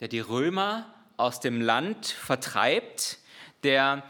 der 0.00 0.08
die 0.08 0.20
Römer 0.20 0.92
aus 1.16 1.40
dem 1.40 1.60
Land 1.60 2.06
vertreibt, 2.06 3.18
der 3.62 4.04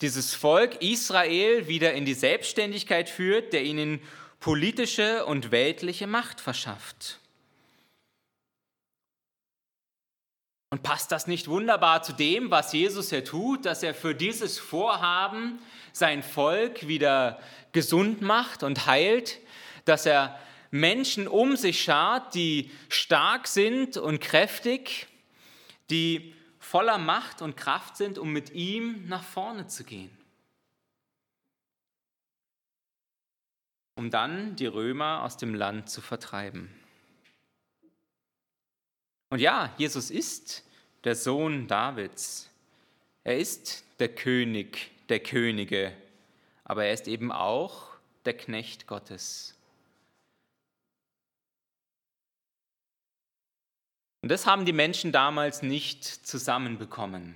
dieses 0.00 0.34
Volk 0.34 0.80
Israel 0.80 1.68
wieder 1.68 1.92
in 1.92 2.04
die 2.04 2.14
Selbstständigkeit 2.14 3.08
führt, 3.08 3.52
der 3.52 3.64
ihnen 3.64 4.00
politische 4.40 5.24
und 5.26 5.50
weltliche 5.50 6.06
Macht 6.06 6.40
verschafft. 6.40 7.18
Und 10.72 10.82
passt 10.82 11.12
das 11.12 11.26
nicht 11.26 11.48
wunderbar 11.48 12.02
zu 12.02 12.14
dem, 12.14 12.50
was 12.50 12.72
Jesus 12.72 13.10
hier 13.10 13.26
tut, 13.26 13.66
dass 13.66 13.82
er 13.82 13.92
für 13.92 14.14
dieses 14.14 14.58
Vorhaben 14.58 15.58
sein 15.92 16.22
Volk 16.22 16.88
wieder 16.88 17.38
gesund 17.72 18.22
macht 18.22 18.62
und 18.62 18.86
heilt, 18.86 19.38
dass 19.84 20.06
er 20.06 20.40
Menschen 20.70 21.28
um 21.28 21.56
sich 21.56 21.82
schart, 21.82 22.34
die 22.34 22.70
stark 22.88 23.48
sind 23.48 23.98
und 23.98 24.22
kräftig, 24.22 25.08
die 25.90 26.34
voller 26.58 26.96
Macht 26.96 27.42
und 27.42 27.54
Kraft 27.54 27.98
sind, 27.98 28.18
um 28.18 28.32
mit 28.32 28.54
ihm 28.54 29.06
nach 29.08 29.24
vorne 29.24 29.66
zu 29.66 29.84
gehen. 29.84 30.16
Um 33.96 34.10
dann 34.10 34.56
die 34.56 34.64
Römer 34.64 35.22
aus 35.22 35.36
dem 35.36 35.54
Land 35.54 35.90
zu 35.90 36.00
vertreiben. 36.00 36.81
Und 39.32 39.38
ja, 39.38 39.72
Jesus 39.78 40.10
ist 40.10 40.62
der 41.04 41.16
Sohn 41.16 41.66
Davids. 41.66 42.50
Er 43.24 43.38
ist 43.38 43.82
der 43.98 44.10
König 44.10 44.90
der 45.08 45.20
Könige, 45.20 45.96
aber 46.64 46.84
er 46.84 46.92
ist 46.92 47.08
eben 47.08 47.32
auch 47.32 47.94
der 48.26 48.36
Knecht 48.36 48.86
Gottes. 48.86 49.54
Und 54.20 54.30
das 54.30 54.44
haben 54.44 54.66
die 54.66 54.74
Menschen 54.74 55.12
damals 55.12 55.62
nicht 55.62 56.04
zusammenbekommen. 56.04 57.34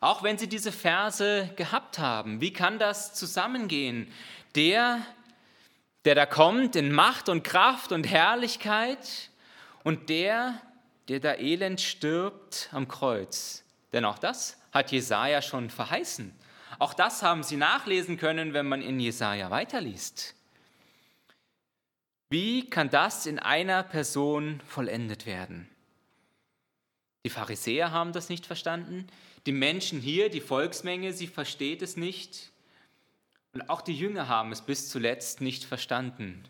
Auch 0.00 0.22
wenn 0.22 0.36
sie 0.36 0.50
diese 0.50 0.70
Verse 0.70 1.50
gehabt 1.56 1.98
haben, 1.98 2.42
wie 2.42 2.52
kann 2.52 2.78
das 2.78 3.14
zusammengehen? 3.14 4.12
Der, 4.54 5.00
der 6.04 6.14
da 6.14 6.26
kommt 6.26 6.76
in 6.76 6.92
Macht 6.92 7.30
und 7.30 7.42
Kraft 7.42 7.90
und 7.90 8.04
Herrlichkeit 8.04 9.30
und 9.82 10.10
der, 10.10 10.60
der 11.08 11.20
da 11.20 11.34
elend 11.34 11.80
stirbt 11.80 12.68
am 12.72 12.88
Kreuz. 12.88 13.64
Denn 13.92 14.04
auch 14.04 14.18
das 14.18 14.58
hat 14.72 14.92
Jesaja 14.92 15.42
schon 15.42 15.70
verheißen. 15.70 16.34
Auch 16.78 16.94
das 16.94 17.22
haben 17.22 17.42
sie 17.42 17.56
nachlesen 17.56 18.16
können, 18.16 18.54
wenn 18.54 18.66
man 18.66 18.82
in 18.82 18.98
Jesaja 18.98 19.50
weiterliest. 19.50 20.34
Wie 22.30 22.68
kann 22.70 22.88
das 22.88 23.26
in 23.26 23.38
einer 23.38 23.82
Person 23.82 24.60
vollendet 24.66 25.26
werden? 25.26 25.68
Die 27.24 27.30
Pharisäer 27.30 27.90
haben 27.90 28.12
das 28.12 28.30
nicht 28.30 28.46
verstanden. 28.46 29.06
Die 29.46 29.52
Menschen 29.52 30.00
hier, 30.00 30.30
die 30.30 30.40
Volksmenge, 30.40 31.12
sie 31.12 31.26
versteht 31.26 31.82
es 31.82 31.96
nicht. 31.96 32.50
Und 33.52 33.68
auch 33.68 33.82
die 33.82 33.96
Jünger 33.96 34.28
haben 34.28 34.50
es 34.50 34.62
bis 34.62 34.88
zuletzt 34.88 35.40
nicht 35.40 35.64
verstanden. 35.64 36.42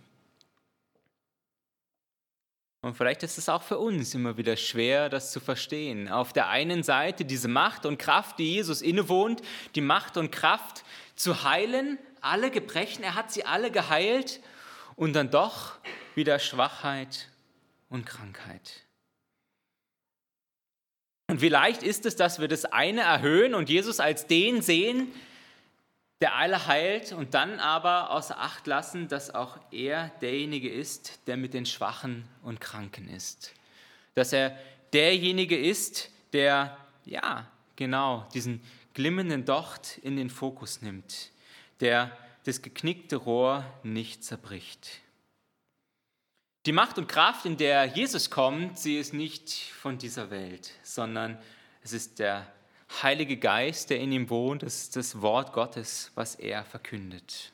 Und 2.85 2.97
vielleicht 2.97 3.23
ist 3.23 3.39
es 3.39 3.49
auch 3.49 3.63
für 3.63 3.79
uns 3.79 4.13
immer 4.13 4.37
wieder 4.37 4.57
schwer, 4.57 5.09
das 5.09 5.31
zu 5.31 5.39
verstehen. 5.39 6.09
Auf 6.09 6.33
der 6.33 6.49
einen 6.49 6.83
Seite 6.83 7.25
diese 7.25 7.47
Macht 7.47 7.87
und 7.87 7.97
Kraft, 7.97 8.41
die 8.41 8.55
Jesus 8.55 8.83
innewohnt, 8.83 9.41
die 9.77 9.81
Macht 9.81 10.17
und 10.17 10.33
Kraft 10.33 10.83
zu 11.15 11.45
heilen, 11.45 11.97
alle 12.21 12.51
Gebrechen, 12.51 13.05
er 13.05 13.15
hat 13.15 13.31
sie 13.31 13.45
alle 13.45 13.71
geheilt 13.71 14.41
und 14.97 15.13
dann 15.13 15.31
doch 15.31 15.79
wieder 16.17 16.41
Schwachheit 16.41 17.29
und 17.89 18.05
Krankheit. 18.05 18.83
Und 21.29 21.41
wie 21.41 21.49
leicht 21.49 21.85
ist 21.85 22.05
es, 22.05 22.17
dass 22.17 22.41
wir 22.41 22.49
das 22.49 22.65
eine 22.65 23.03
erhöhen 23.03 23.55
und 23.55 23.71
Jesus 23.71 24.01
als 24.01 24.27
den 24.27 24.61
sehen, 24.61 25.13
der 26.23 26.37
alle 26.37 26.69
heilt 26.69 27.11
und 27.11 27.35
dann 27.35 27.59
aber 27.59 28.11
außer 28.11 28.39
Acht 28.39 28.69
lassen, 28.69 29.09
dass 29.09 29.35
auch 29.35 29.59
er 29.73 30.09
derjenige 30.21 30.71
ist, 30.71 31.21
der 31.27 31.37
mit 31.37 31.53
den 31.53 31.67
Schwachen 31.67 32.25
und 32.43 32.61
Kranken 32.61 33.09
ist. 33.09 33.53
Dass 34.15 34.33
er 34.33 34.57
derjenige 34.93 35.59
ist, 35.59 36.11
der, 36.33 36.77
ja, 37.05 37.51
genau, 37.75 38.29
diesen 38.35 38.63
glimmenden 38.95 39.45
Docht 39.45 39.99
in 39.99 40.17
den 40.17 40.31
Fokus 40.31 40.81
nimmt, 40.81 41.33
der 41.81 42.17
das 42.45 42.63
geknickte 42.63 43.17
Rohr 43.17 43.65
nicht 43.83 44.23
zerbricht. 44.23 45.01
Die 46.67 46.73
Macht 46.73 46.99
und 46.99 47.09
Kraft, 47.09 47.47
in 47.47 47.57
der 47.57 47.87
Jesus 47.87 48.31
kommt, 48.31 48.79
sie 48.79 48.97
ist 48.97 49.13
nicht 49.13 49.51
von 49.73 49.99
dieser 49.99 50.31
Welt, 50.31 50.71
sondern 50.85 51.37
es 51.83 51.93
ist 51.93 52.21
der 52.21 52.47
Heilige 53.01 53.37
Geist, 53.37 53.91
der 53.91 54.01
in 54.01 54.13
ihm 54.13 54.29
wohnt, 54.29 54.63
ist 54.63 54.97
das 54.97 55.23
Wort 55.23 55.53
Gottes, 55.53 56.11
was 56.15 56.35
er 56.35 56.65
verkündet. 56.65 57.53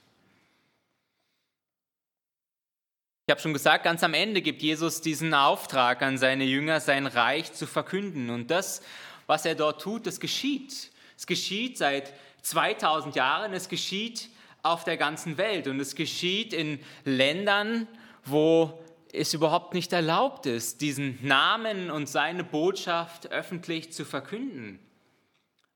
Ich 3.26 3.30
habe 3.30 3.42
schon 3.42 3.52
gesagt, 3.52 3.84
ganz 3.84 4.02
am 4.02 4.14
Ende 4.14 4.40
gibt 4.40 4.62
Jesus 4.62 5.02
diesen 5.02 5.34
Auftrag 5.34 6.00
an 6.00 6.16
seine 6.16 6.44
Jünger, 6.44 6.80
sein 6.80 7.06
Reich 7.06 7.52
zu 7.52 7.66
verkünden. 7.66 8.30
Und 8.30 8.50
das, 8.50 8.80
was 9.26 9.44
er 9.44 9.54
dort 9.54 9.82
tut, 9.82 10.06
das 10.06 10.18
geschieht. 10.18 10.90
Es 11.14 11.26
geschieht 11.26 11.76
seit 11.76 12.14
2000 12.40 13.16
Jahren, 13.16 13.52
es 13.52 13.68
geschieht 13.68 14.30
auf 14.62 14.84
der 14.84 14.96
ganzen 14.96 15.36
Welt 15.36 15.68
und 15.68 15.78
es 15.78 15.94
geschieht 15.94 16.54
in 16.54 16.80
Ländern, 17.04 17.86
wo 18.24 18.82
es 19.12 19.34
überhaupt 19.34 19.74
nicht 19.74 19.92
erlaubt 19.92 20.46
ist, 20.46 20.80
diesen 20.80 21.18
Namen 21.20 21.90
und 21.90 22.08
seine 22.08 22.44
Botschaft 22.44 23.30
öffentlich 23.30 23.92
zu 23.92 24.06
verkünden. 24.06 24.78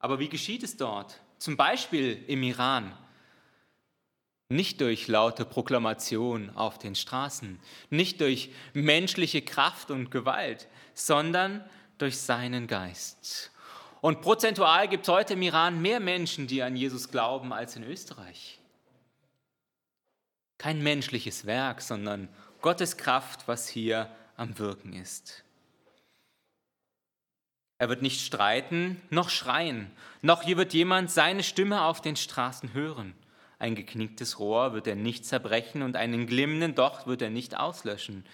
Aber 0.03 0.19
wie 0.19 0.29
geschieht 0.29 0.65
es 0.65 0.77
dort? 0.77 1.21
Zum 1.39 1.57
Beispiel 1.57 2.23
im 2.27 2.43
Iran. 2.43 2.93
Nicht 4.49 4.81
durch 4.83 5.09
laute 5.09 5.47
Proklamation 5.47 6.51
auf 6.51 6.79
den 6.79 6.95
Straßen, 6.95 7.59
nicht 7.89 8.21
durch 8.21 8.51
menschliche 8.75 9.41
Kraft 9.41 9.91
und 9.91 10.11
Gewalt, 10.11 10.69
sondern 10.93 11.65
durch 11.97 12.19
seinen 12.19 12.67
Geist. 12.67 13.51
Und 14.03 14.21
prozentual 14.21 14.89
gibt 14.89 15.05
es 15.05 15.15
heute 15.15 15.35
im 15.35 15.43
Iran 15.43 15.81
mehr 15.81 16.01
Menschen, 16.01 16.49
die 16.49 16.63
an 16.63 16.77
Jesus 16.77 17.11
glauben, 17.11 17.53
als 17.53 17.77
in 17.77 17.85
Österreich. 17.85 18.59
Kein 20.59 20.83
menschliches 20.83 21.47
Werk, 21.47 21.81
sondern 21.81 22.29
Gottes 22.61 22.97
Kraft, 22.97 23.47
was 23.47 23.69
hier 23.69 24.11
am 24.37 24.59
Wirken 24.59 24.93
ist. 24.93 25.45
Er 27.83 27.89
wird 27.89 28.01
nicht 28.01 28.25
streiten, 28.25 29.03
noch 29.11 29.29
schreien, 29.29 29.91
noch 30.21 30.45
hier 30.45 30.57
wird 30.57 30.73
jemand 30.73 31.11
seine 31.11 31.43
Stimme 31.43 31.83
auf 31.83 32.01
den 32.01 32.15
Straßen 32.15 32.75
hören. 32.75 33.13
Ein 33.59 33.75
geknicktes 33.75 34.39
Rohr 34.39 34.73
wird 34.73 34.87
er 34.87 34.95
nicht 34.95 35.27
zerbrechen 35.27 35.83
und 35.83 35.97
einen 35.97 36.29
glimmenden 36.29 36.77
Docht 36.77 37.09
wird 37.09 37.23
er 37.23 37.31
nicht 37.31 37.59
auslöschen, 37.59 38.25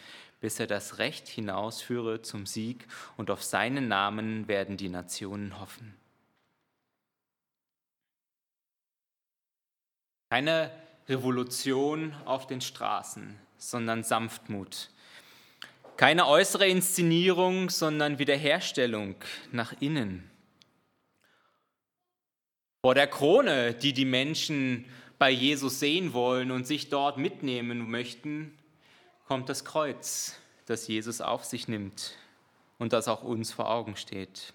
bis 0.43 0.61
er 0.61 0.67
das 0.67 0.99
Recht 0.99 1.29
hinausführe 1.29 2.21
zum 2.21 2.45
Sieg 2.45 2.89
und 3.17 3.31
auf 3.31 3.43
seinen 3.43 3.89
Namen 3.89 4.49
werden 4.49 4.77
die 4.77 4.91
Nationen 4.91 5.59
hoffen. 5.59 5.97
Keine 10.29 10.71
Revolution 11.09 12.15
auf 12.27 12.47
den 12.47 12.61
Straßen, 12.61 13.35
sondern 13.57 14.05
Sanftmut. 14.05 14.91
Keine 15.99 16.29
äußere 16.29 16.69
Inszenierung, 16.69 17.71
sondern 17.71 18.21
Wiederherstellung 18.21 19.17
nach 19.51 19.75
innen. 19.81 20.31
Vor 22.83 22.95
der 22.95 23.09
Krone, 23.09 23.75
die 23.75 23.93
die 23.93 24.05
Menschen 24.05 24.85
bei 25.19 25.29
Jesus 25.29 25.81
sehen 25.81 26.13
wollen 26.13 26.53
und 26.53 26.69
sich 26.69 26.89
dort 26.89 27.19
mitnehmen 27.19 27.91
möchten, 27.91 28.57
kommt 29.27 29.49
das 29.49 29.65
Kreuz, 29.65 30.39
das 30.67 30.87
Jesus 30.87 31.21
auf 31.21 31.45
sich 31.45 31.67
nimmt 31.67 32.15
und 32.79 32.93
das 32.93 33.09
auch 33.09 33.25
uns 33.25 33.53
vor 33.53 33.69
Augen 33.69 33.97
steht. 33.97 34.55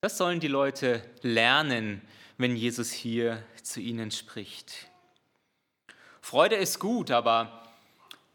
Das 0.00 0.16
sollen 0.16 0.40
die 0.40 0.48
Leute 0.48 1.02
lernen, 1.20 2.00
wenn 2.38 2.56
Jesus 2.56 2.90
hier 2.90 3.44
zu 3.62 3.80
ihnen 3.80 4.12
spricht. 4.12 4.88
Freude 6.22 6.56
ist 6.56 6.78
gut, 6.78 7.10
aber 7.10 7.67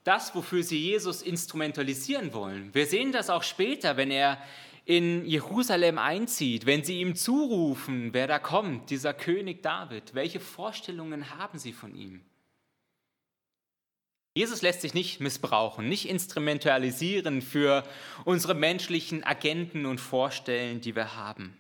das, 0.04 0.36
wofür 0.36 0.64
sie 0.64 0.80
Jesus 0.80 1.22
instrumentalisieren 1.22 2.34
wollen, 2.34 2.74
wir 2.74 2.86
sehen 2.86 3.12
das 3.12 3.30
auch 3.30 3.44
später, 3.44 3.98
wenn 3.98 4.12
er 4.12 4.38
in 4.86 5.26
Jerusalem 5.26 5.98
einzieht, 5.98 6.66
wenn 6.66 6.84
sie 6.84 7.00
ihm 7.00 7.16
zurufen, 7.16 8.14
wer 8.14 8.28
da 8.28 8.40
kommt, 8.40 8.90
dieser 8.90 9.14
König 9.14 9.64
David, 9.64 10.14
welche 10.14 10.42
Vorstellungen 10.42 11.38
haben 11.38 11.58
sie 11.58 11.72
von 11.72 11.96
ihm? 11.96 12.22
Jesus 14.36 14.62
lässt 14.64 14.82
sich 14.82 14.96
nicht 14.96 15.20
missbrauchen, 15.20 15.88
nicht 15.88 16.10
instrumentalisieren 16.10 17.42
für 17.42 17.84
unsere 18.26 18.56
menschlichen 18.56 19.24
Agenten 19.24 19.86
und 19.86 20.02
Vorstellen, 20.02 20.82
die 20.82 20.96
wir 20.96 21.16
haben. 21.16 21.56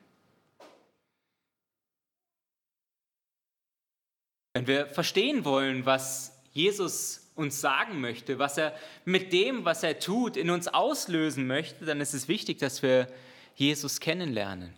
Wenn 4.54 4.68
wir 4.68 4.88
verstehen 4.88 5.46
wollen, 5.46 5.86
was 5.86 6.36
Jesus 6.52 7.23
uns 7.36 7.62
sagen 7.62 8.00
möchte, 8.00 8.40
was 8.40 8.58
er 8.58 8.76
mit 9.06 9.34
dem, 9.34 9.66
was 9.66 9.84
er 9.84 10.00
tut, 10.00 10.38
in 10.38 10.50
uns 10.50 10.68
auslösen 10.68 11.48
möchte, 11.48 11.86
dann 11.86 12.02
ist 12.02 12.14
es 12.14 12.28
wichtig, 12.28 12.60
dass 12.60 12.84
wir 12.84 13.08
Jesus 13.56 14.00
kennenlernen 14.00 14.74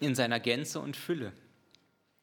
in 0.00 0.14
seiner 0.14 0.40
Gänze 0.40 0.80
und 0.80 0.96
Fülle. 0.96 1.32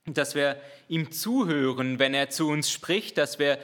Dass 0.06 0.36
wir 0.36 0.62
ihm 0.88 1.12
zuhören, 1.12 2.00
wenn 2.00 2.13
er 2.13 2.30
zu 2.30 2.48
uns 2.48 2.72
spricht, 2.72 3.17
dass 3.17 3.39
wir 3.39 3.60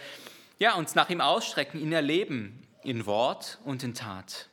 ja, 0.58 0.76
uns 0.76 0.96
nach 0.96 1.10
ihm 1.10 1.22
ausstrecken, 1.22 1.80
ihn 1.80 1.94
erleben 1.94 2.68
in 2.84 3.06
Wort 3.06 3.60
und 3.64 3.84
in 3.84 3.94
Tat. 3.94 4.50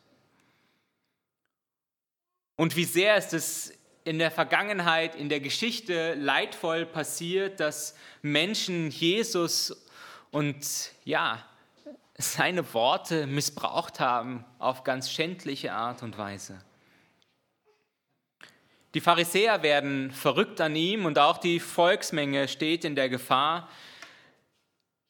Und 2.56 2.76
wie 2.76 2.84
sehr 2.84 3.16
ist 3.16 3.34
es 3.34 3.72
in 4.04 4.18
der 4.18 4.30
Vergangenheit, 4.30 5.16
in 5.16 5.28
der 5.28 5.40
Geschichte 5.40 6.14
leidvoll 6.14 6.86
passiert, 6.86 7.58
dass 7.58 7.96
Menschen 8.22 8.90
Jesus 8.90 9.84
und 10.30 10.92
ja, 11.04 11.44
seine 12.18 12.72
Worte 12.72 13.26
missbraucht 13.26 14.00
haben 14.00 14.44
auf 14.58 14.84
ganz 14.84 15.10
schändliche 15.10 15.72
Art 15.72 16.02
und 16.02 16.16
Weise. 16.16 16.58
Die 18.94 19.00
Pharisäer 19.00 19.62
werden 19.62 20.10
verrückt 20.10 20.60
an 20.60 20.74
ihm 20.74 21.04
und 21.04 21.18
auch 21.18 21.36
die 21.36 21.60
Volksmenge 21.60 22.48
steht 22.48 22.84
in 22.84 22.96
der 22.96 23.10
Gefahr, 23.10 23.68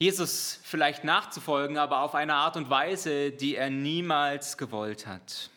Jesus 0.00 0.60
vielleicht 0.64 1.04
nachzufolgen, 1.04 1.78
aber 1.78 2.00
auf 2.00 2.14
eine 2.14 2.34
Art 2.34 2.56
und 2.56 2.68
Weise, 2.68 3.30
die 3.30 3.54
er 3.54 3.70
niemals 3.70 4.58
gewollt 4.58 5.06
hat. 5.06 5.50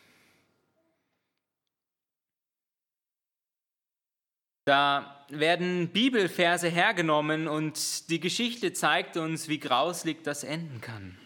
Da 4.64 5.26
werden 5.28 5.88
Bibelverse 5.88 6.68
hergenommen 6.68 7.48
und 7.48 8.08
die 8.08 8.20
Geschichte 8.20 8.72
zeigt 8.72 9.16
uns, 9.16 9.48
wie 9.48 9.58
grauslig 9.58 10.22
das 10.22 10.44
enden 10.44 10.80
kann. 10.80 11.18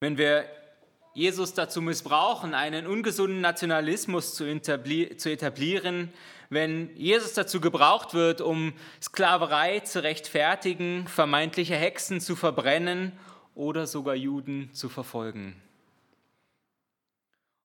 Wenn 0.00 0.18
wir 0.18 0.44
Jesus 1.14 1.54
dazu 1.54 1.80
missbrauchen, 1.80 2.52
einen 2.52 2.86
ungesunden 2.86 3.40
Nationalismus 3.40 4.34
zu 4.34 4.44
etablieren, 4.44 6.12
wenn 6.50 6.94
Jesus 6.96 7.32
dazu 7.32 7.60
gebraucht 7.60 8.12
wird, 8.12 8.42
um 8.42 8.74
Sklaverei 9.00 9.80
zu 9.80 10.02
rechtfertigen, 10.02 11.08
vermeintliche 11.08 11.74
Hexen 11.74 12.20
zu 12.20 12.36
verbrennen 12.36 13.12
oder 13.54 13.86
sogar 13.86 14.14
Juden 14.14 14.70
zu 14.74 14.90
verfolgen. 14.90 15.56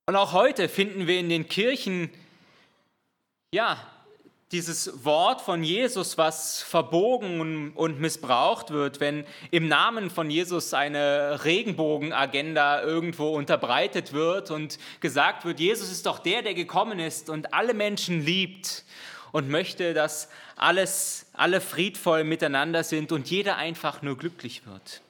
Und 0.06 0.16
auch 0.16 0.32
heute 0.32 0.70
finden 0.70 1.08
wir 1.08 1.20
in 1.20 1.28
den 1.28 1.48
Kirchen 1.50 2.10
ja, 3.54 3.86
dieses 4.52 5.06
Wort 5.06 5.42
von 5.42 5.64
Jesus, 5.64 6.18
was 6.18 6.62
verbogen 6.62 7.72
und 7.74 8.02
missbraucht 8.02 8.72
wird, 8.72 9.00
wenn 9.00 9.26
im 9.50 9.68
Namen 9.68 10.10
von 10.10 10.30
Jesus 10.30 10.74
eine 10.74 11.46
Regenbogenagenda 11.46 12.82
irgendwo 12.82 13.30
unterbreitet 13.30 14.12
wird 14.12 14.52
und 14.52 14.78
gesagt 15.00 15.46
wird, 15.46 15.60
Jesus 15.60 15.90
ist 15.90 16.06
doch 16.06 16.20
der, 16.20 16.42
der 16.42 16.54
gekommen 16.54 17.00
ist 17.00 17.30
und 17.30 17.54
alle 17.54 17.74
Menschen 17.74 18.26
liebt 18.26 18.84
und 19.32 19.50
möchte, 19.50 19.94
dass 19.94 20.30
alles, 20.58 21.28
alle 21.34 21.62
friedvoll 21.62 22.26
miteinander 22.26 22.84
sind 22.84 23.14
und 23.14 23.30
jeder 23.30 23.56
einfach 23.56 24.02
nur 24.02 24.18
glücklich 24.18 24.66
wird. 24.66 25.02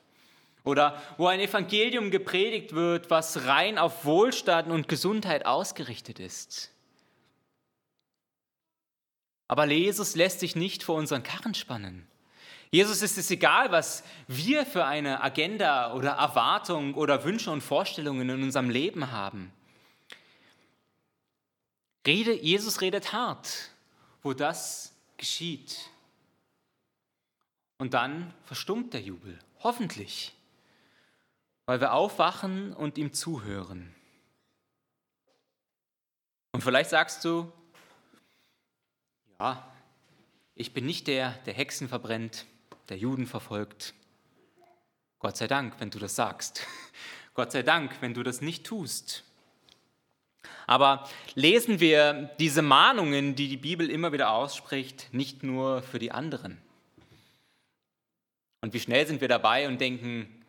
Oder 0.64 1.02
wo 1.18 1.26
ein 1.26 1.40
Evangelium 1.40 2.12
gepredigt 2.12 2.76
wird, 2.76 3.10
was 3.10 3.46
rein 3.46 3.80
auf 3.80 4.06
Wohlstand 4.06 4.70
und 4.70 4.88
Gesundheit 4.88 5.48
ausgerichtet 5.48 6.20
ist. 6.20 6.70
Aber 9.52 9.66
Jesus 9.66 10.16
lässt 10.16 10.40
sich 10.40 10.56
nicht 10.56 10.82
vor 10.82 10.96
unseren 10.96 11.24
Karren 11.24 11.54
spannen. 11.54 12.08
Jesus 12.70 13.02
ist 13.02 13.18
es 13.18 13.30
egal, 13.32 13.70
was 13.70 14.02
wir 14.30 14.66
für 14.66 14.86
eine 14.86 15.22
Agenda 15.22 15.94
oder 15.94 16.12
Erwartung 16.12 16.94
oder 16.94 17.26
Wünsche 17.26 17.52
und 17.52 17.60
Vorstellungen 17.60 18.30
in 18.30 18.44
unserem 18.44 18.70
Leben 18.70 19.12
haben. 19.12 19.52
Rede, 22.08 22.32
Jesus 22.34 22.80
redet 22.80 23.12
hart, 23.12 23.72
wo 24.24 24.32
das 24.32 24.94
geschieht. 25.18 25.90
Und 27.78 27.94
dann 27.94 28.34
verstummt 28.46 28.94
der 28.94 29.02
Jubel, 29.02 29.38
hoffentlich, 29.60 30.34
weil 31.66 31.82
wir 31.82 31.92
aufwachen 31.92 32.72
und 32.72 32.98
ihm 32.98 33.12
zuhören. 33.12 33.94
Und 36.54 36.64
vielleicht 36.64 36.92
sagst 36.92 37.26
du, 37.26 37.52
ja, 39.42 39.66
ich 40.54 40.72
bin 40.72 40.86
nicht 40.86 41.08
der, 41.08 41.32
der 41.48 41.56
Hexen 41.56 41.88
verbrennt, 41.88 42.46
der 42.90 42.98
Juden 42.98 43.26
verfolgt. 43.26 43.96
Gott 45.18 45.36
sei 45.36 45.48
Dank, 45.48 45.80
wenn 45.80 45.90
du 45.90 45.98
das 45.98 46.16
sagst. 46.16 46.68
Gott 47.34 47.52
sei 47.52 47.64
Dank, 47.64 47.92
wenn 48.02 48.14
du 48.14 48.22
das 48.22 48.42
nicht 48.42 48.66
tust. 48.66 49.24
Aber 50.68 51.10
lesen 51.34 51.80
wir 51.80 52.30
diese 52.40 52.62
Mahnungen, 52.62 53.34
die 53.34 53.48
die 53.48 53.58
Bibel 53.58 53.90
immer 53.90 54.12
wieder 54.12 54.32
ausspricht, 54.32 55.12
nicht 55.12 55.42
nur 55.42 55.82
für 55.82 55.98
die 55.98 56.12
anderen. 56.12 56.62
Und 58.62 58.76
wie 58.76 58.80
schnell 58.80 59.08
sind 59.08 59.22
wir 59.22 59.28
dabei 59.28 59.68
und 59.68 59.82
denken, 59.82 60.46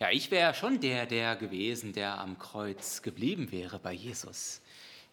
ja, 0.00 0.10
ich 0.10 0.32
wäre 0.32 0.54
schon 0.54 0.80
der, 0.80 1.06
der 1.06 1.36
gewesen, 1.36 1.92
der 1.92 2.18
am 2.18 2.36
Kreuz 2.40 3.00
geblieben 3.00 3.52
wäre 3.52 3.78
bei 3.78 3.92
Jesus. 3.92 4.60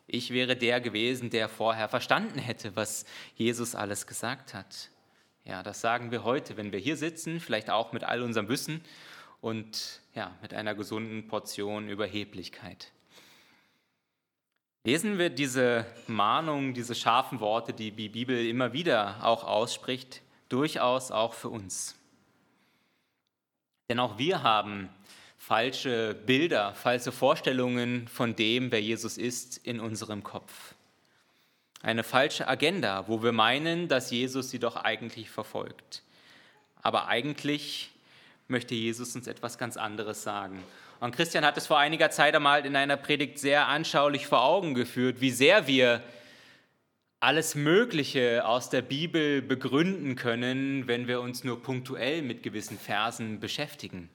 Ich 0.07 0.31
wäre 0.31 0.55
der 0.55 0.81
gewesen, 0.81 1.29
der 1.29 1.47
vorher 1.47 1.87
verstanden 1.87 2.39
hätte, 2.39 2.75
was 2.75 3.05
Jesus 3.35 3.75
alles 3.75 4.07
gesagt 4.07 4.53
hat. 4.53 4.89
Ja, 5.45 5.63
das 5.63 5.81
sagen 5.81 6.11
wir 6.11 6.23
heute, 6.23 6.57
wenn 6.57 6.71
wir 6.71 6.79
hier 6.79 6.97
sitzen, 6.97 7.39
vielleicht 7.39 7.69
auch 7.69 7.93
mit 7.93 8.03
all 8.03 8.21
unserem 8.21 8.47
Wissen 8.49 8.81
und 9.39 10.01
ja, 10.13 10.35
mit 10.41 10.53
einer 10.53 10.75
gesunden 10.75 11.27
Portion 11.27 11.89
Überheblichkeit. 11.89 12.91
Lesen 14.83 15.17
wir 15.19 15.29
diese 15.29 15.85
Mahnung, 16.07 16.73
diese 16.73 16.95
scharfen 16.95 17.39
Worte, 17.39 17.71
die 17.73 17.91
die 17.91 18.09
Bibel 18.09 18.47
immer 18.47 18.73
wieder 18.73 19.23
auch 19.23 19.43
ausspricht, 19.43 20.21
durchaus 20.49 21.11
auch 21.11 21.33
für 21.33 21.49
uns. 21.49 21.95
Denn 23.89 23.99
auch 23.99 24.17
wir 24.17 24.41
haben 24.41 24.89
falsche 25.41 26.13
Bilder, 26.13 26.75
falsche 26.75 27.11
Vorstellungen 27.11 28.07
von 28.07 28.35
dem, 28.35 28.71
wer 28.71 28.79
Jesus 28.79 29.17
ist, 29.17 29.57
in 29.65 29.79
unserem 29.79 30.23
Kopf. 30.23 30.75
eine 31.81 32.03
falsche 32.03 32.47
Agenda, 32.47 33.07
wo 33.07 33.23
wir 33.23 33.31
meinen, 33.31 33.87
dass 33.87 34.11
Jesus 34.11 34.51
sie 34.51 34.59
doch 34.59 34.75
eigentlich 34.75 35.31
verfolgt. 35.31 36.03
Aber 36.83 37.07
eigentlich 37.07 37.89
möchte 38.47 38.75
Jesus 38.75 39.15
uns 39.15 39.25
etwas 39.25 39.57
ganz 39.57 39.77
anderes 39.77 40.21
sagen. 40.21 40.63
Und 40.99 41.15
Christian 41.15 41.43
hat 41.43 41.57
es 41.57 41.65
vor 41.65 41.79
einiger 41.79 42.11
Zeit 42.11 42.35
einmal 42.35 42.63
in 42.63 42.75
einer 42.75 42.97
Predigt 42.97 43.39
sehr 43.39 43.67
anschaulich 43.67 44.27
vor 44.27 44.43
Augen 44.43 44.75
geführt, 44.75 45.21
wie 45.21 45.31
sehr 45.31 45.65
wir 45.65 46.03
alles 47.19 47.55
Mögliche 47.55 48.45
aus 48.45 48.69
der 48.69 48.83
Bibel 48.83 49.41
begründen 49.41 50.15
können, 50.15 50.87
wenn 50.87 51.07
wir 51.07 51.19
uns 51.19 51.43
nur 51.43 51.63
punktuell 51.63 52.21
mit 52.21 52.43
gewissen 52.43 52.77
Versen 52.77 53.39
beschäftigen. 53.39 54.07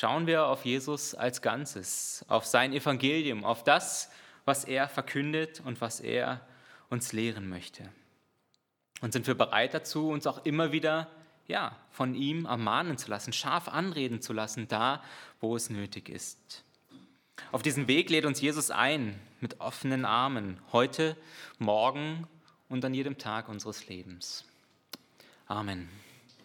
Schauen 0.00 0.26
wir 0.26 0.46
auf 0.46 0.64
Jesus 0.64 1.14
als 1.14 1.40
Ganzes, 1.40 2.24
auf 2.28 2.46
sein 2.46 2.72
Evangelium, 2.72 3.44
auf 3.44 3.62
das, 3.62 4.10
was 4.44 4.64
er 4.64 4.88
verkündet 4.88 5.62
und 5.64 5.80
was 5.80 6.00
er 6.00 6.40
uns 6.90 7.12
lehren 7.12 7.48
möchte. 7.48 7.88
Und 9.00 9.12
sind 9.12 9.26
wir 9.26 9.34
bereit 9.34 9.74
dazu, 9.74 10.08
uns 10.08 10.26
auch 10.26 10.44
immer 10.44 10.72
wieder 10.72 11.08
ja, 11.46 11.76
von 11.90 12.14
ihm 12.14 12.46
ermahnen 12.46 12.96
zu 12.98 13.10
lassen, 13.10 13.32
scharf 13.32 13.68
anreden 13.68 14.20
zu 14.20 14.32
lassen, 14.32 14.66
da, 14.68 15.02
wo 15.40 15.56
es 15.56 15.70
nötig 15.70 16.08
ist. 16.08 16.64
Auf 17.52 17.62
diesen 17.62 17.88
Weg 17.88 18.10
lädt 18.10 18.24
uns 18.24 18.40
Jesus 18.40 18.70
ein 18.70 19.20
mit 19.40 19.60
offenen 19.60 20.04
Armen, 20.04 20.60
heute, 20.72 21.16
morgen 21.58 22.26
und 22.68 22.84
an 22.84 22.94
jedem 22.94 23.18
Tag 23.18 23.48
unseres 23.48 23.88
Lebens. 23.88 24.44
Amen. 25.46 25.88